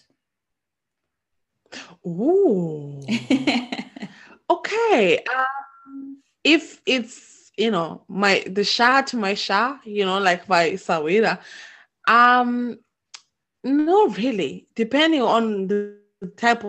[2.06, 3.00] Ooh.
[4.50, 5.18] okay.
[5.18, 10.70] Um, if it's, you know, my the Shah to my Shah, you know, like my
[10.70, 11.40] Sawira,
[12.08, 12.78] um,
[13.62, 14.66] no, really.
[14.74, 15.96] Depending on the
[16.36, 16.64] type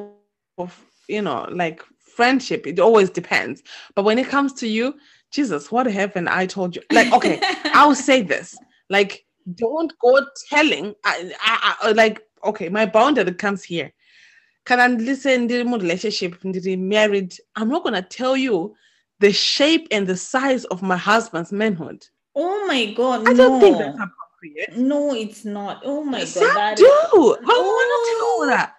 [0.58, 1.84] of, you know, like
[2.16, 3.64] friendship, it always depends.
[3.96, 4.96] But when it comes to you,
[5.32, 6.82] Jesus, what haven't I told you?
[6.92, 7.40] Like, okay,
[7.74, 8.58] I'll say this.
[8.90, 10.94] Like, don't go telling.
[11.06, 13.92] I, I, I, uh, like, okay, my boundary comes here.
[14.66, 17.36] Can I listen to the relationship, married?
[17.56, 18.76] I'm not gonna tell you
[19.20, 22.06] the shape and the size of my husband's manhood.
[22.36, 23.28] Oh my god!
[23.28, 24.78] I don't think that's appropriate.
[24.78, 25.82] No, it's not.
[25.84, 26.58] Oh my god!
[26.58, 26.86] I do.
[26.86, 26.92] Is...
[26.92, 27.62] I oh.
[27.64, 28.76] want to know that.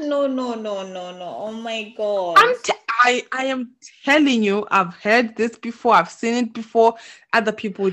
[0.00, 1.36] No, no, no, no, no.
[1.38, 2.38] Oh my god.
[2.38, 3.72] I'm t- I I am
[4.04, 6.94] telling you, I've heard this before, I've seen it before.
[7.32, 7.90] Other people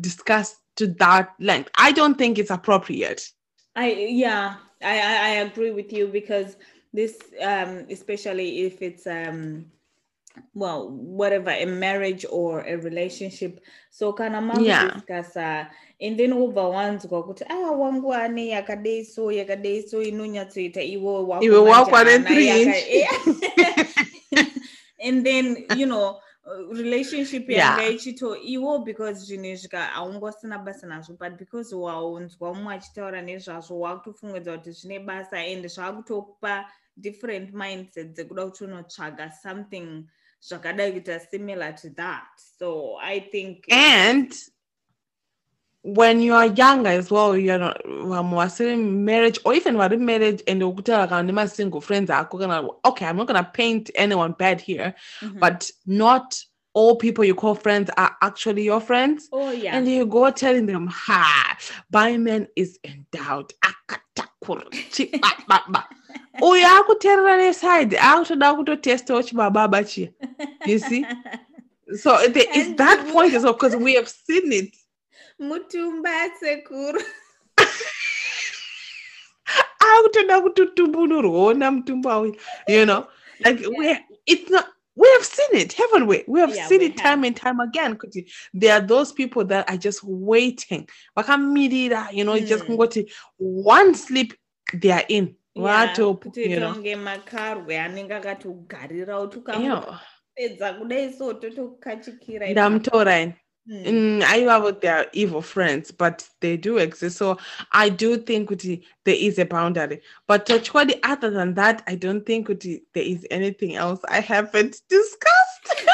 [0.00, 1.70] discuss to that length.
[1.78, 3.30] I don't think it's appropriate.
[3.76, 6.56] I yeah, I I, I agree with you because
[6.92, 9.66] this um especially if it's um
[10.54, 15.70] well whatever a marriage or a relationship so kana makudiscasa yeah.
[16.00, 21.58] And then ubva wanzwa kuti ah wangu ane yakadei so yakadei so inonyatsoita iwe iwe
[21.58, 22.50] wakwane three
[25.06, 26.20] and then you know
[26.72, 33.22] relationship yanga ichito iwo because zvinhu zvika haungosina basa nazvo but because waunzwa umwe achitaura
[33.22, 40.04] nezvazvo wakutofungidzwa kuti zvine basa and zvakutokupa different mindset dzekuda kuti unotsvaga something
[40.40, 42.28] zvakadai kuita similar to that.
[42.58, 44.34] So i think and
[45.84, 50.42] when you are younger as well you're not vamwe vasiri marriage or even vari marriage
[50.46, 54.94] and ukutaura kana nemasingle friends ako kana okay i'm not gonna paint anyone bad here
[55.22, 55.40] mm -hmm.
[55.40, 56.34] but not
[56.74, 59.28] all people you call friends are actually your friends.
[59.32, 59.76] Oh yeah.
[59.76, 61.56] And you go telling them, ha,
[61.88, 63.52] by man is endowed.
[63.64, 65.84] Akatakuru, chi- ba- ba- ba."
[66.42, 70.12] uyo akuteerera neside akutoda kutotestawo chibababa chiya
[70.66, 71.06] you see
[71.96, 72.34] so And
[72.78, 74.76] that point as well because we have seen it
[75.38, 77.00] Mutumba sekuru.
[79.78, 82.36] akutoda kutotumbunurwona mutumba uyu.
[82.68, 83.06] You know
[83.44, 84.66] like we it's not
[84.96, 86.24] we have seen it haven't we?
[86.26, 89.44] We have Yeah, seen we it time and time again kuti there are those people
[89.44, 90.88] that are just waiting.
[91.16, 92.76] Vakamirira you know just Mm.
[92.76, 94.34] kungoti one sleep
[94.72, 95.36] they are in.
[95.56, 95.62] Yeah,
[95.94, 96.72] Watopu, you know.
[96.74, 100.00] tonge makarwe anenge akatogarira kuti Yeah.
[100.78, 103.34] kudai so totokachikira ndamutora ini
[103.70, 104.20] Mm.
[104.20, 107.16] Mm, I they are evil friends, but they do exist.
[107.16, 107.38] So
[107.72, 108.78] I do think there
[109.14, 110.02] is a boundary.
[110.26, 115.88] But Tochwadi, other than that, I don't think there is anything else I haven't discussed.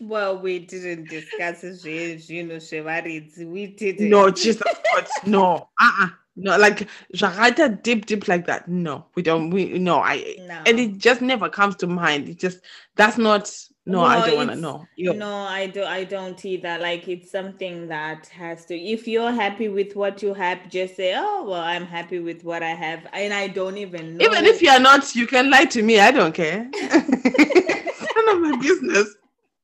[0.00, 4.62] well we didn't discuss zvinhu zvevaridzi we didn't no, Jesus
[4.94, 5.68] God, no.
[5.78, 6.08] Uh-uh.
[6.36, 8.66] No, like Jagata deep, deep like that.
[8.66, 9.50] No, we don't.
[9.50, 10.62] We no, I no.
[10.64, 12.30] and it just never comes to mind.
[12.30, 12.60] It just
[12.96, 13.52] that's not.
[13.86, 14.86] No, I don't want to know.
[14.98, 15.84] No, I do.
[15.84, 16.78] I don't either.
[16.78, 18.76] Like it's something that has to.
[18.78, 22.62] If you're happy with what you have, just say, "Oh, well, I'm happy with what
[22.62, 24.24] I have," and I don't even know.
[24.26, 25.98] Even if you are not, you can lie to me.
[25.98, 26.68] I don't care.
[26.72, 29.14] it's none of my business.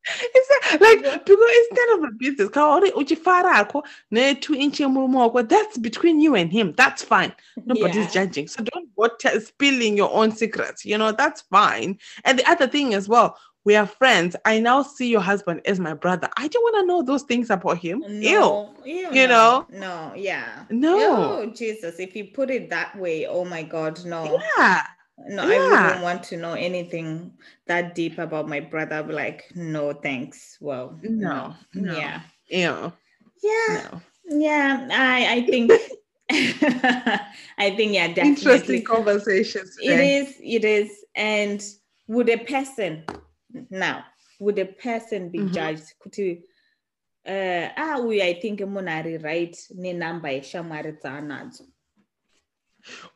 [0.08, 2.48] It's not- like because it's none of my business.
[2.48, 6.72] Kaori uchifarako ne two inch murumo That's between you and him.
[6.76, 7.32] That's fine.
[7.64, 8.24] Nobody's Yeah.
[8.24, 8.48] judging.
[8.48, 10.84] So don't go te- spilling your own secrets.
[10.84, 11.98] You know that's fine.
[12.24, 13.36] And the other thing as well,
[13.66, 14.36] we are friends.
[14.44, 16.28] I now see your husband as my brother.
[16.38, 18.02] I don't want to know those things about him.
[18.08, 19.66] No, ew, You no, know?
[19.72, 20.64] No, yeah.
[20.70, 20.96] No.
[20.96, 21.98] Oh, Jesus.
[21.98, 24.40] If you put it that way, oh my God, no.
[24.56, 24.82] Yeah.
[25.28, 25.84] No, I Yeah.
[25.86, 27.32] wouldn't want to know anything
[27.66, 28.96] that deep about my brother.
[28.96, 30.58] I'd be like, no, thanks.
[30.60, 31.82] Well, No, no.
[31.92, 31.96] no.
[31.98, 32.20] Yeah.
[32.48, 32.92] Ew.
[33.42, 33.82] Yeah.
[33.90, 34.00] No.
[34.28, 34.88] Yeah.
[34.92, 35.72] I, I think,
[37.58, 38.28] I think, yeah, definitely.
[38.30, 39.76] Interesting conversations.
[39.82, 40.16] It today.
[40.18, 40.90] is, it is.
[41.16, 41.64] And
[42.06, 43.02] would a person
[43.70, 44.04] now,
[44.40, 45.52] would a person be Mhm.
[45.52, 45.92] judged?
[46.04, 46.42] Kuti,
[47.26, 51.62] uh, ah, we, I think, munari right, ni namba yeshamari dzanadzo.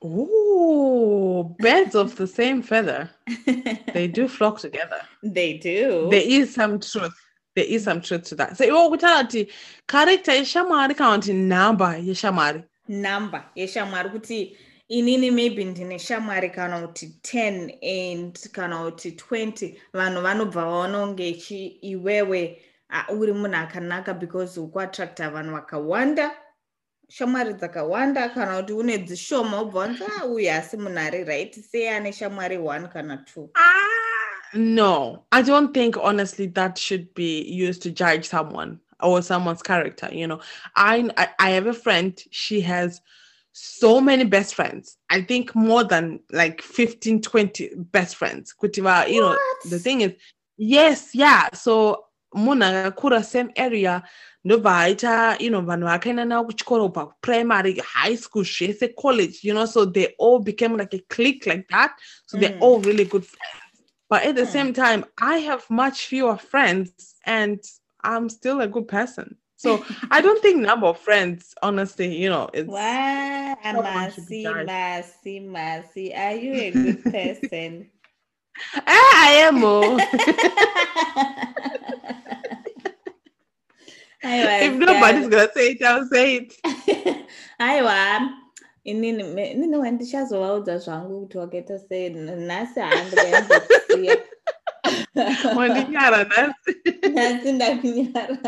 [0.03, 3.11] Oh, birds of the same feather.
[3.95, 5.03] They do flock together.
[5.23, 6.09] they do.
[6.11, 7.15] There is some truth.
[7.55, 8.57] There is some truth to that.
[8.57, 9.51] So iwo kutaura kuti
[9.87, 12.65] character yeshamwari kana kuti nhamba yeshamwari.
[12.89, 14.57] namba yeshamwari kuti
[14.91, 21.31] inini maybe ndine shamwari kana kuti 10 and kana kuti 20 vanhu vanobva vaona kunge
[21.83, 22.63] iwewe
[23.09, 26.31] uri munhu akanaka because ukuattracta vanhu vakawanda
[27.09, 32.13] shamwari dzakawanda kana kuti une dzishoma ubva wanzi ah uyu munhu ari right sei ane
[32.13, 37.91] shamwari 1 kana 2 Ah, no, I don't think honestly that should be used to
[37.93, 40.09] judge someone or someone's character.
[40.13, 40.41] You know,
[40.75, 42.21] I I, I have a friend.
[42.33, 43.01] She has
[43.53, 44.97] so many best friends.
[45.11, 48.55] I think more than like 15, 20 best friends.
[48.61, 49.37] Kutiva, you know,
[49.69, 50.13] the thing is,
[50.57, 51.49] yes, yeah.
[51.53, 54.03] So muna kura same area
[54.47, 59.67] ndobva aita you know vanhu vakaenda navo kuchikoro primary high school zvese college you know
[59.67, 61.91] so they all became like a clique like that
[62.27, 62.63] so they're Mm.
[62.63, 64.53] all really good friends but at the Hmm.
[64.53, 67.59] same time i have much fewer friends and
[68.05, 72.49] i'm still a good person so i don't think number of friends honestly you know
[72.55, 74.67] it's Wow, Someone should be Masi.
[74.67, 77.91] Masi, Masi, are you a good person?
[78.87, 79.99] Ah, i am oh.
[84.23, 86.53] If nobody's gonna say it i'll say it
[87.59, 88.21] aiwa
[88.85, 94.17] inini inini wandichazovaudza zvangu wakaita sei nhasi handikaembokusiya
[95.57, 96.73] wandinyara nhasi
[97.15, 98.39] nhasi ndakunyara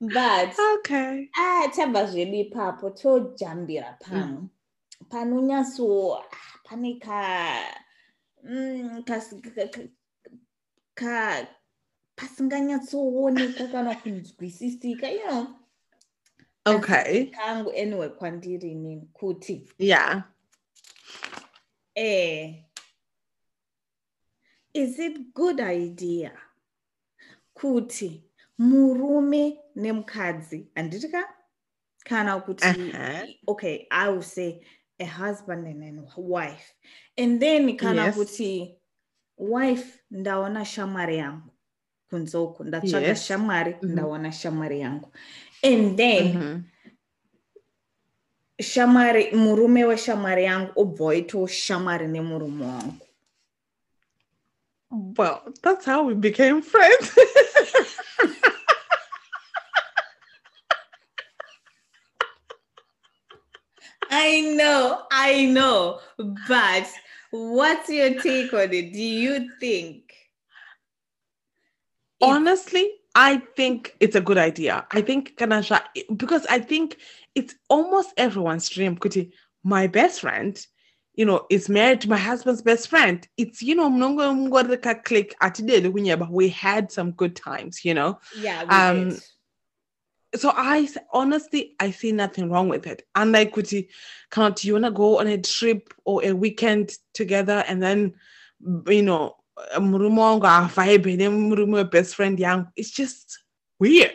[0.00, 1.28] but okay.
[1.38, 4.48] ah chabva zvedu ipapo tojambira pamwe
[5.08, 6.22] panonyatso
[6.64, 7.58] pane ka
[8.44, 9.88] mm, kasi- ka- ka-
[10.94, 11.46] ka
[12.16, 15.46] pasinganyatsooneka kana kunzwisisika you know
[16.64, 20.22] okay kangu anyway kwandiri inini kuti yeah
[21.94, 22.54] eh
[24.72, 26.32] is it good idea
[27.54, 28.22] kuti
[28.58, 31.22] murume nemukadzi handiti ka
[32.04, 33.26] kana kuti Uh-huh.
[33.46, 34.60] okay i will say
[35.00, 36.74] a husband and a wife
[37.16, 38.16] and then kana Yes.
[38.16, 38.74] kuti
[39.38, 41.50] wife ndaona shamwari yangu
[42.10, 43.26] kunze uku ndatsvaga Yes.
[43.26, 43.92] shamwari Mhm.
[43.92, 45.12] ndaona shamwari yangu
[45.62, 46.62] and then Mhm.
[48.60, 53.04] shamwari murume weshamwari yangu obva waitawo shamwari nemurume wangu
[54.90, 57.12] Well, that's how we became friends.
[64.20, 66.00] I know, I know.
[66.48, 66.88] But
[67.30, 68.92] what's your take on it?
[68.92, 70.12] Do you think?
[72.20, 74.84] Honestly, I think it's a good idea.
[74.90, 75.82] I think Kanasha,
[76.16, 76.96] because I think
[77.36, 78.96] it's almost everyone's dream.
[78.96, 79.30] Kuti,
[79.62, 80.66] my best friend,
[81.14, 83.26] you know, is married to my husband's best friend.
[83.36, 83.88] It's, you know,
[85.04, 85.36] click
[86.28, 88.18] we had some good times, you know.
[88.36, 88.64] Yeah.
[88.68, 89.22] um, did
[90.34, 93.06] so I honestly I see nothing wrong with it.
[93.14, 93.88] And like Kuti,
[94.30, 98.14] can't you wanna go on a trip or a weekend together and then
[98.88, 99.36] you know
[100.68, 101.06] vibe
[101.90, 103.42] best friend young it's just
[103.78, 104.12] weird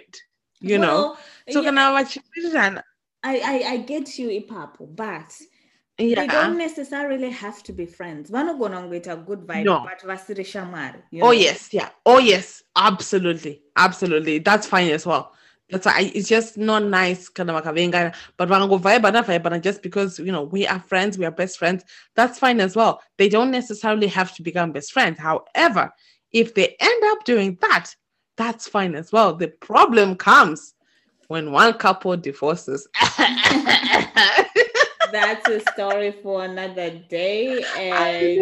[0.59, 1.17] you well, know
[1.51, 2.17] so yeah, can I watch
[3.23, 5.35] I, I I get you ipapo but
[5.97, 6.21] yeah.
[6.21, 8.31] they don't necessarily have to be friends.
[8.31, 9.85] Vanogona a good vibe no.
[9.85, 11.89] but vasiri shamwari oh yes yeah.
[12.05, 14.39] Oh yes absolutely absolutely.
[14.39, 15.33] That's fine as well
[15.69, 19.01] that's why I, it's just not nice kind of like but when I go vibe
[19.01, 21.83] vibe just because you know we are friends we are best friends
[22.15, 23.01] that's fine as well.
[23.17, 25.19] They don't necessarily have to become best friends.
[25.19, 25.91] However
[26.31, 27.95] if they end up doing that
[28.35, 29.35] that's fine as well.
[29.35, 30.73] The problem comes
[31.27, 32.87] when one couple divorces.
[35.11, 38.41] That's a story for another day and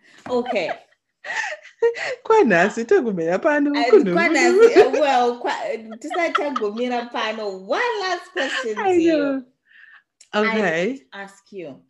[0.30, 0.70] okay
[2.22, 3.72] kwanhasi togumira pano
[4.12, 5.40] kwanhasi well
[5.98, 9.42] tisatagumira pano one last question to you
[10.34, 11.82] okay I ask you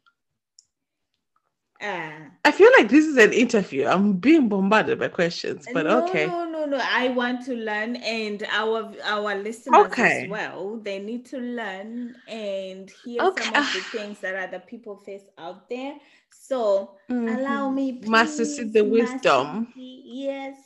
[1.80, 3.86] uh, I feel like this is an interview.
[3.86, 6.26] I'm being bombarded by questions, but no, okay.
[6.26, 6.80] No, no.
[6.82, 10.24] I want to learn, and our our listeners okay.
[10.24, 10.78] as well.
[10.82, 13.44] They need to learn and hear okay.
[13.44, 15.96] some of the things that other people face out there.
[16.30, 17.28] So mm-hmm.
[17.28, 19.72] allow me, please, Master, see the wisdom.
[19.74, 20.56] Yes.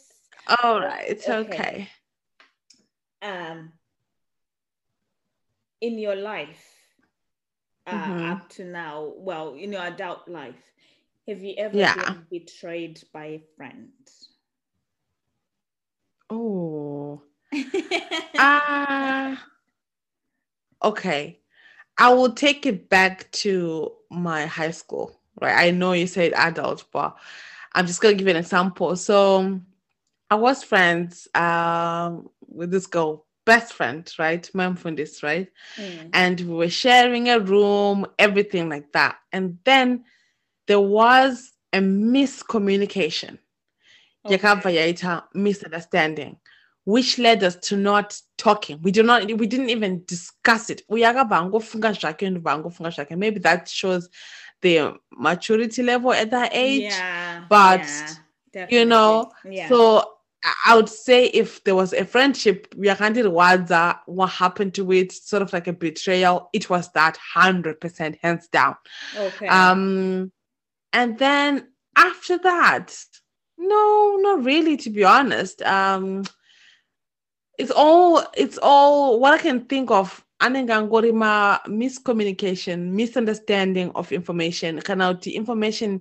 [0.62, 1.20] All right.
[1.28, 1.38] Okay.
[1.38, 1.88] okay.
[3.22, 3.72] Um,
[5.80, 6.64] in your life,
[7.86, 8.32] uh, mm-hmm.
[8.32, 10.62] up to now, well, in your adult life,
[11.28, 11.94] have you ever yeah.
[11.94, 13.90] been betrayed by a friend?
[16.30, 17.22] Oh.
[18.42, 19.32] Ah.
[20.82, 21.40] uh, okay.
[21.98, 25.66] I will take it back to my high school right?
[25.66, 27.16] I know you said adult, but
[27.74, 28.96] I'm just gonna give you an example.
[28.96, 29.60] So
[30.30, 34.48] I was friends um, with this girl, best friend, right?
[34.54, 35.48] Memphis, right?
[35.76, 36.10] Mm.
[36.12, 39.16] And we were sharing a room, everything like that.
[39.32, 40.04] And then
[40.66, 43.38] there was a miscommunication.
[44.26, 44.36] Okay.
[45.34, 46.36] misunderstanding
[46.84, 48.80] which led us to not talking.
[48.82, 50.82] We do not we didn't even discuss it.
[50.88, 51.02] Maybe
[53.40, 54.08] that shows
[54.62, 56.82] the maturity level at that age.
[56.82, 57.44] Yeah.
[57.48, 57.86] But
[58.54, 59.68] yeah, you know, yeah.
[59.68, 60.04] so
[60.66, 62.96] I would say if there was a friendship, we are
[64.06, 68.48] what happened to it, sort of like a betrayal, it was that hundred percent hands
[68.48, 68.76] down.
[69.16, 69.48] Okay.
[69.48, 70.32] Um
[70.92, 72.96] and then after that,
[73.60, 75.62] no, not really to be honest.
[75.62, 76.24] Um
[77.58, 84.80] it's all it's all what I can think of anenge ma miscommunication misunderstanding of information.
[84.80, 86.00] Kana kuti information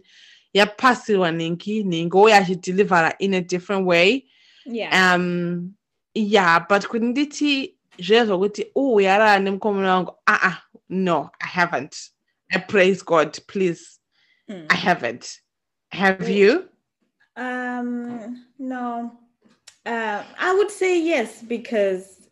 [0.55, 4.25] yapasiwa ningi ningi oyachidelivera in a different way.
[4.65, 5.15] Yeah.
[5.15, 5.75] um
[6.13, 12.09] yeah but kuti nditi zviya zvokuti oh yarara nemukomana wangu ah ah no i haven't.
[12.51, 13.99] I praise god please.
[14.49, 14.65] Mm.
[14.69, 15.39] i haven't.
[15.91, 16.68] Have you
[17.39, 19.11] um no
[19.85, 22.29] uh, i would say yes because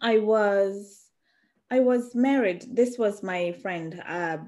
[0.00, 0.98] i was
[1.70, 2.64] I was married.
[2.70, 4.02] This was my friend.
[4.06, 4.38] Uh,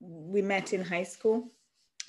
[0.00, 1.50] we met in high school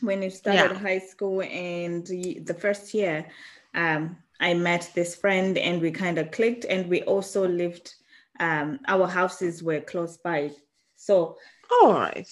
[0.02, 0.80] when we started yeah.
[0.80, 3.26] high school, and the first year,
[3.74, 6.66] um, I met this friend, and we kind of clicked.
[6.66, 7.95] And we also lived.
[8.39, 10.52] Um, our houses were close by,
[10.95, 11.38] so.
[11.82, 12.30] All right.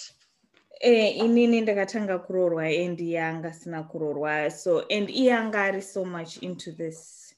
[0.82, 6.72] Eh, inini ndakatanga kurorwa and yanga sina kurorwa so and iyanga ari so much into
[6.72, 7.34] this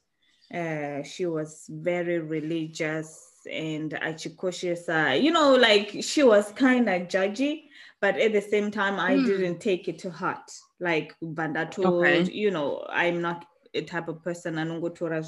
[0.52, 7.70] uh, she was very religious and achikoshesa you know like she was kind of judgy
[8.00, 9.24] but at the same time i mm.
[9.24, 12.24] didn't take it to heart like banda told okay.
[12.24, 15.24] you know i'm not a type of person anongotora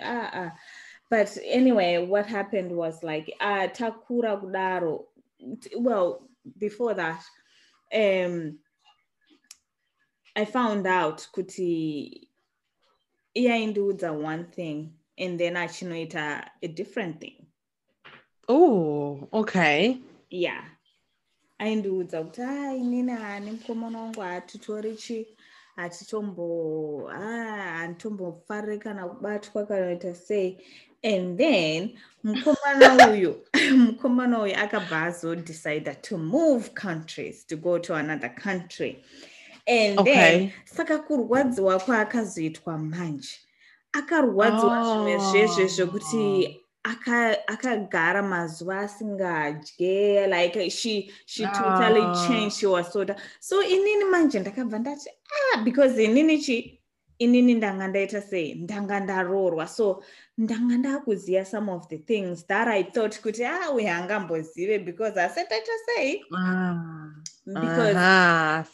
[0.00, 0.52] ah, ah.
[1.10, 5.04] but anyway what happened was like uh, takura kudaro
[5.76, 6.22] well
[6.58, 7.22] before that
[7.92, 8.58] um
[10.34, 12.28] i found out kuti
[13.34, 17.46] iyaindiudza one thing and then achinoita a different thing.
[18.48, 19.98] Oh okay.
[20.30, 20.64] Yeah.
[21.60, 25.26] Aindiudza kuti ha inini hani ah, mukomana wangu hatitori ah, chi?
[25.76, 30.58] Ah, Hatitombo handitombofariri kana kubatwa kana kuita sei
[31.06, 31.90] and then
[32.24, 33.36] mukomana uyu
[33.76, 38.96] mukomana uyu akabva azodecida to move countries to go to another country
[39.66, 40.14] and Okay.
[40.14, 43.38] then saka kurwadziwa kwaakazoitwa manje
[43.92, 52.26] akarwadziwa zvimwe zvezve zvekuti aka- akagara mazuva asingadye like she she totally Ah.
[52.28, 55.10] changed she was so da- so inini manje ndakabva ndati
[55.54, 56.75] ah because inini chi
[57.18, 58.54] inini ndanga ndaita sei?
[58.54, 60.02] Ndanga ndaroorwa so
[60.38, 65.54] ndanga ndakuziva some of the things that i thought kuti ah uyu hangambozive because asati
[65.54, 66.24] aita sei?
[66.36, 67.08] Ah,
[67.46, 67.94] because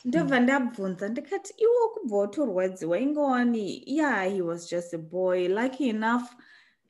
[0.04, 3.82] ndobva ndabvunza ndikati iwo kubva watorwadziwa ingowani?
[3.86, 5.48] Yeah he was just a boy.
[5.48, 6.22] Lucky enough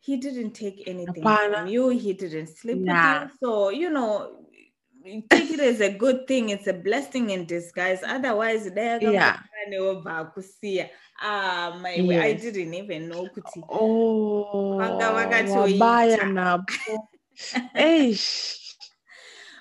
[0.00, 1.88] he didn't take anything from you.
[1.88, 3.22] He didn't sleep Nah.
[3.22, 3.38] with you.
[3.40, 4.41] So you know
[5.30, 9.36] take it as a good thing it's a blessing in disguise otherwise dai Yeah.
[9.36, 10.88] akambogara neobva akusiya
[11.22, 15.60] ah my way, i didn't even know kuti Oh, Vanga vakatoita.
[15.60, 17.08] wabaya napo.
[17.74, 18.58] Eish.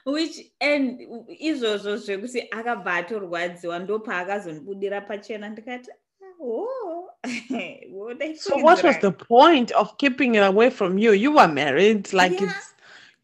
[0.05, 0.99] which and
[1.39, 7.09] izvozvo zvekuti akabva atorwadziwa ndopaakazondibudira pachena ndikati "Ah, oh
[7.93, 11.11] what So what was the point of keeping it away from you?
[11.13, 12.49] You were married, like Yeah.
[12.49, 12.73] it's,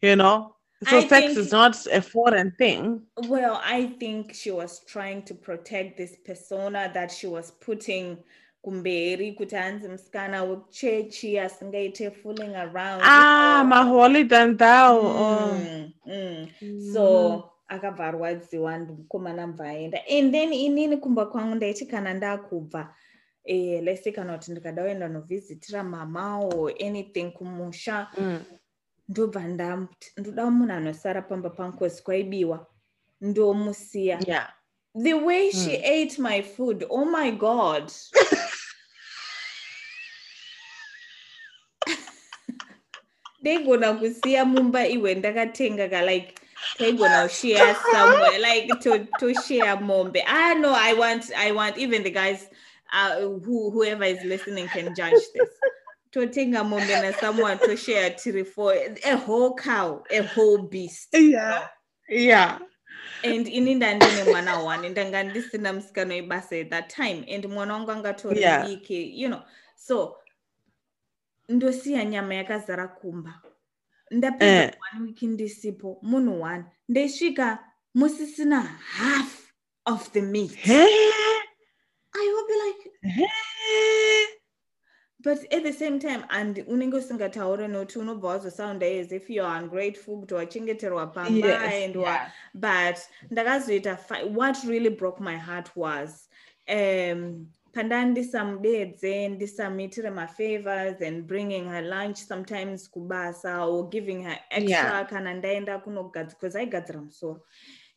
[0.02, 0.54] you know.
[0.84, 3.00] So I sex think- is not a foreign thing.
[3.28, 8.18] Well, I think she was trying to protect this persona that she was putting
[8.64, 13.02] kumberi kuti hanzi musikana wekuchechi asingaite fooling around.
[13.04, 14.98] Ah, holy than thou.
[15.00, 15.54] Oh.
[15.54, 16.92] Mm, mm.
[16.92, 22.94] so akabva arwadziwa mukomana aenda and then inini kumba kwangu ndaiti kana ndakubva
[23.44, 28.40] eh, lese kana kuti ndikada kuenda novhizitira mama or anything kumusha Mm.
[29.08, 29.40] Ndobva
[30.16, 32.66] ndoda munhu anosara pamba pankosi kwaibiwa
[33.20, 34.18] ndomusiya.
[34.26, 34.48] Yeah.
[34.94, 37.92] the way she ate my food oh my god.
[43.42, 46.34] Ndaigona kusiya mumba iwe ndakatenga ka like
[46.78, 50.22] taigona kushare somewhere like to, to share mombe.
[50.26, 52.48] Ah no i want i want even the guys
[52.92, 55.48] uh, who, whoever is listening can judge this
[56.10, 61.68] totenga mombe na someone to share tiri for a whole cow a whole beast Yeah.
[62.08, 62.58] Yeah.
[63.24, 67.90] and ini ndandine mwana one ndanga ndisina musikana webasa at that time and mwana wangu
[67.90, 68.66] angatori Yeah.
[68.68, 69.40] diki you know
[69.76, 70.16] so
[71.48, 73.42] ndosiya nyama yakazara kumba
[74.10, 74.72] ndapedza Eh.
[74.94, 79.52] one week ndisipo munhu one ndaisvika musisina half
[79.84, 81.10] of the meat Hey.
[82.12, 83.26] i will be like Hey.
[85.20, 90.16] But at the same time and unenge usingataure nokuti unobva wazosounda as if youare ungrateful
[90.20, 91.84] kuti wachengeterwa pamba Yes.
[91.84, 92.30] and wa, Yeah.
[92.54, 92.98] but
[93.30, 93.98] ndakazoita
[94.34, 96.28] what really broke my heart was
[96.68, 104.22] um pandandisamudedze ndisamuitire mafavors and this favors and bringing her lunch sometimes kubasa or giving
[104.24, 105.06] her extra Yeah.
[105.08, 107.40] kana ndaenda kunogadzira because aigadzira musoro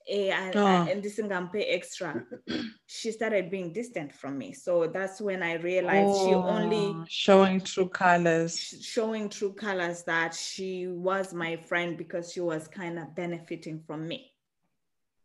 [0.08, 0.88] eh, a- Oh.
[0.92, 2.24] a- ndisingamupe extra
[2.88, 7.62] she started being distant from me so that's when i realized she only Oh, showing
[7.62, 8.60] true colors.
[8.60, 13.80] sh- showing true colors that she was my friend because she was kind of benefiting
[13.88, 14.28] from me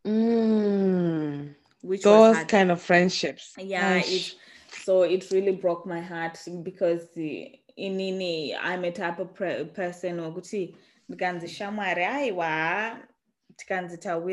[0.07, 1.55] Mm.
[1.83, 3.53] which Those kind of friendships.
[3.59, 4.35] yeah it,
[4.85, 7.45] so it really broke my heart because uh,
[7.79, 10.77] inini i'm a type of pre- person wokuti
[11.09, 12.99] ndikanzi shamwari aiwa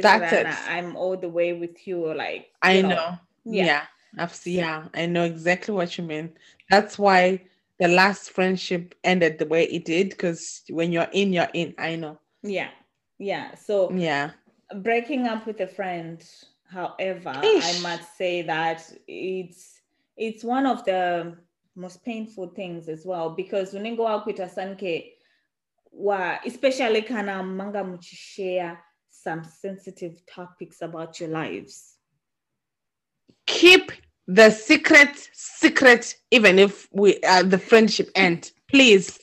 [0.01, 0.47] That's it.
[0.69, 3.17] i'm all the way with you like I you know.
[3.45, 3.65] yeah.
[3.65, 3.81] Yeah.
[4.17, 6.33] I've yeah, I know exactly what you mean.
[6.69, 7.41] That's why
[7.79, 11.73] the last friendship ended the way it did because when you're in, you're in.
[11.79, 12.19] I know.
[12.43, 12.69] yeah
[13.17, 14.31] yeah so Yeah.
[14.75, 16.23] breaking up with a friend
[16.69, 19.81] however i must say that it's
[20.17, 21.37] it's one of the
[21.75, 25.13] most painful things as well because unenge wakuita sanke
[25.91, 28.77] wa especially kana manga muchishare
[29.23, 31.93] some sensitive topics about your lives
[33.45, 33.91] Keep
[34.27, 38.51] the secret secret, even if we uh, the friendship end.
[38.69, 39.19] Please,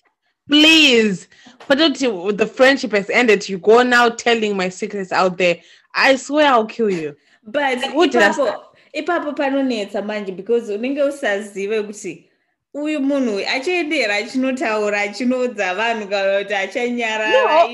[0.48, 1.26] please.
[1.68, 5.60] But until the friendship has ended, you go now telling my secrets out there.
[5.94, 7.16] I swear I'll kill you.
[7.44, 12.29] but Who did I ipapo ipapo panonetsa manje because unenge usazive kuti
[12.74, 17.64] uyu munhu achaendera achinotaura achinoudza vanhu kana kuti achanyarara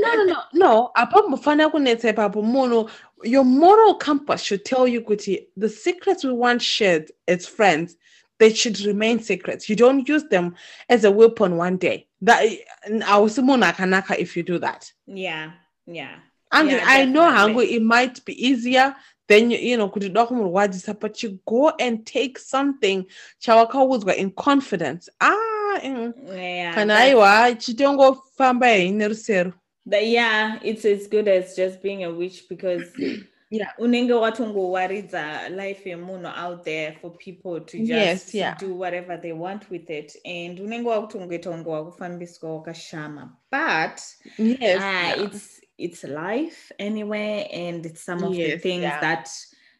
[0.00, 2.42] No, no no no no apo mufana kunetsa ipapo.
[2.42, 2.90] Munhu
[3.24, 7.96] your moral compass should tell you kuti the secrets we want shared as friends
[8.38, 9.68] they should remain secrets.
[9.68, 10.56] You don't use them
[10.88, 12.06] as a weapon one day.
[12.22, 12.42] That
[12.90, 14.92] awusi munhu akanaka if you do that.
[15.06, 15.52] Yeah
[15.86, 16.16] yeah.
[16.52, 18.94] Ange, Yeah, I know hangu it might be easier
[19.32, 23.04] than you, you know kuti toda kumurwadzisa but you go and take something
[23.38, 26.12] chawakaudzwa in confidence ah mm.
[26.36, 29.52] Yeah, kana aiwa chitongofamba heyi nerusero
[29.90, 32.84] yeah, it's as good as just being a witch because
[33.52, 33.68] Yeah.
[33.78, 38.58] unenge watongowaridza life yemunhu out there for people to just Yes, yeah.
[38.60, 44.00] do whatever they want with it and unenge wakutongoita kunge wakufambiswa wakashama but
[44.38, 45.22] yes ah, yeah.
[45.24, 49.00] it's it's life anyway and it's some of the things yeah.
[49.00, 49.28] that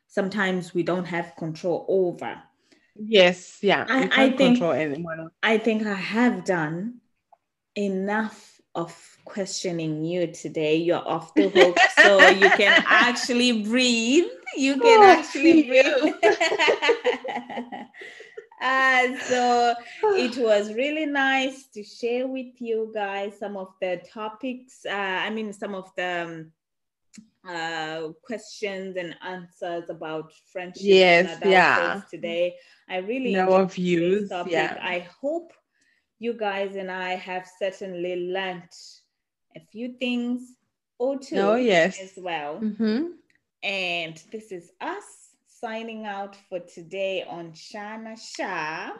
[0.06, 2.40] sometimes we don't have control over
[2.96, 4.60] yes yeah I- I think-
[5.42, 7.00] I think I have done
[7.76, 10.76] enough of questioning you today.
[10.76, 14.30] You're off the hook, so you can actually breathe.
[14.56, 16.14] You can Oh, actually breathe.
[18.62, 19.74] uh, so
[20.16, 24.86] it was really nice to share with you guys some of the topics.
[24.86, 24.92] Uh,
[25.26, 26.52] I mean, some of the um,
[27.48, 30.82] uh, questions and answers about friendship.
[30.84, 32.02] Yes, yeah.
[32.10, 32.54] Today,
[32.88, 34.78] I really know views, this yeah.
[34.80, 35.52] I hope
[36.18, 38.70] you guys and I have certainly learned
[39.56, 40.54] a few things
[40.98, 42.00] or two Oh, yes.
[42.00, 42.58] as well.
[42.58, 43.06] hmm
[43.62, 45.21] And this is us
[45.62, 48.90] signing out for today on Shana Shah.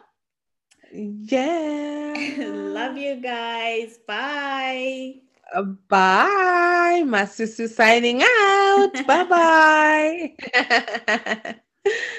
[0.93, 3.99] yeah Love you guys.
[4.07, 5.23] Bye.
[5.89, 10.35] Bye my sister signing out bye bye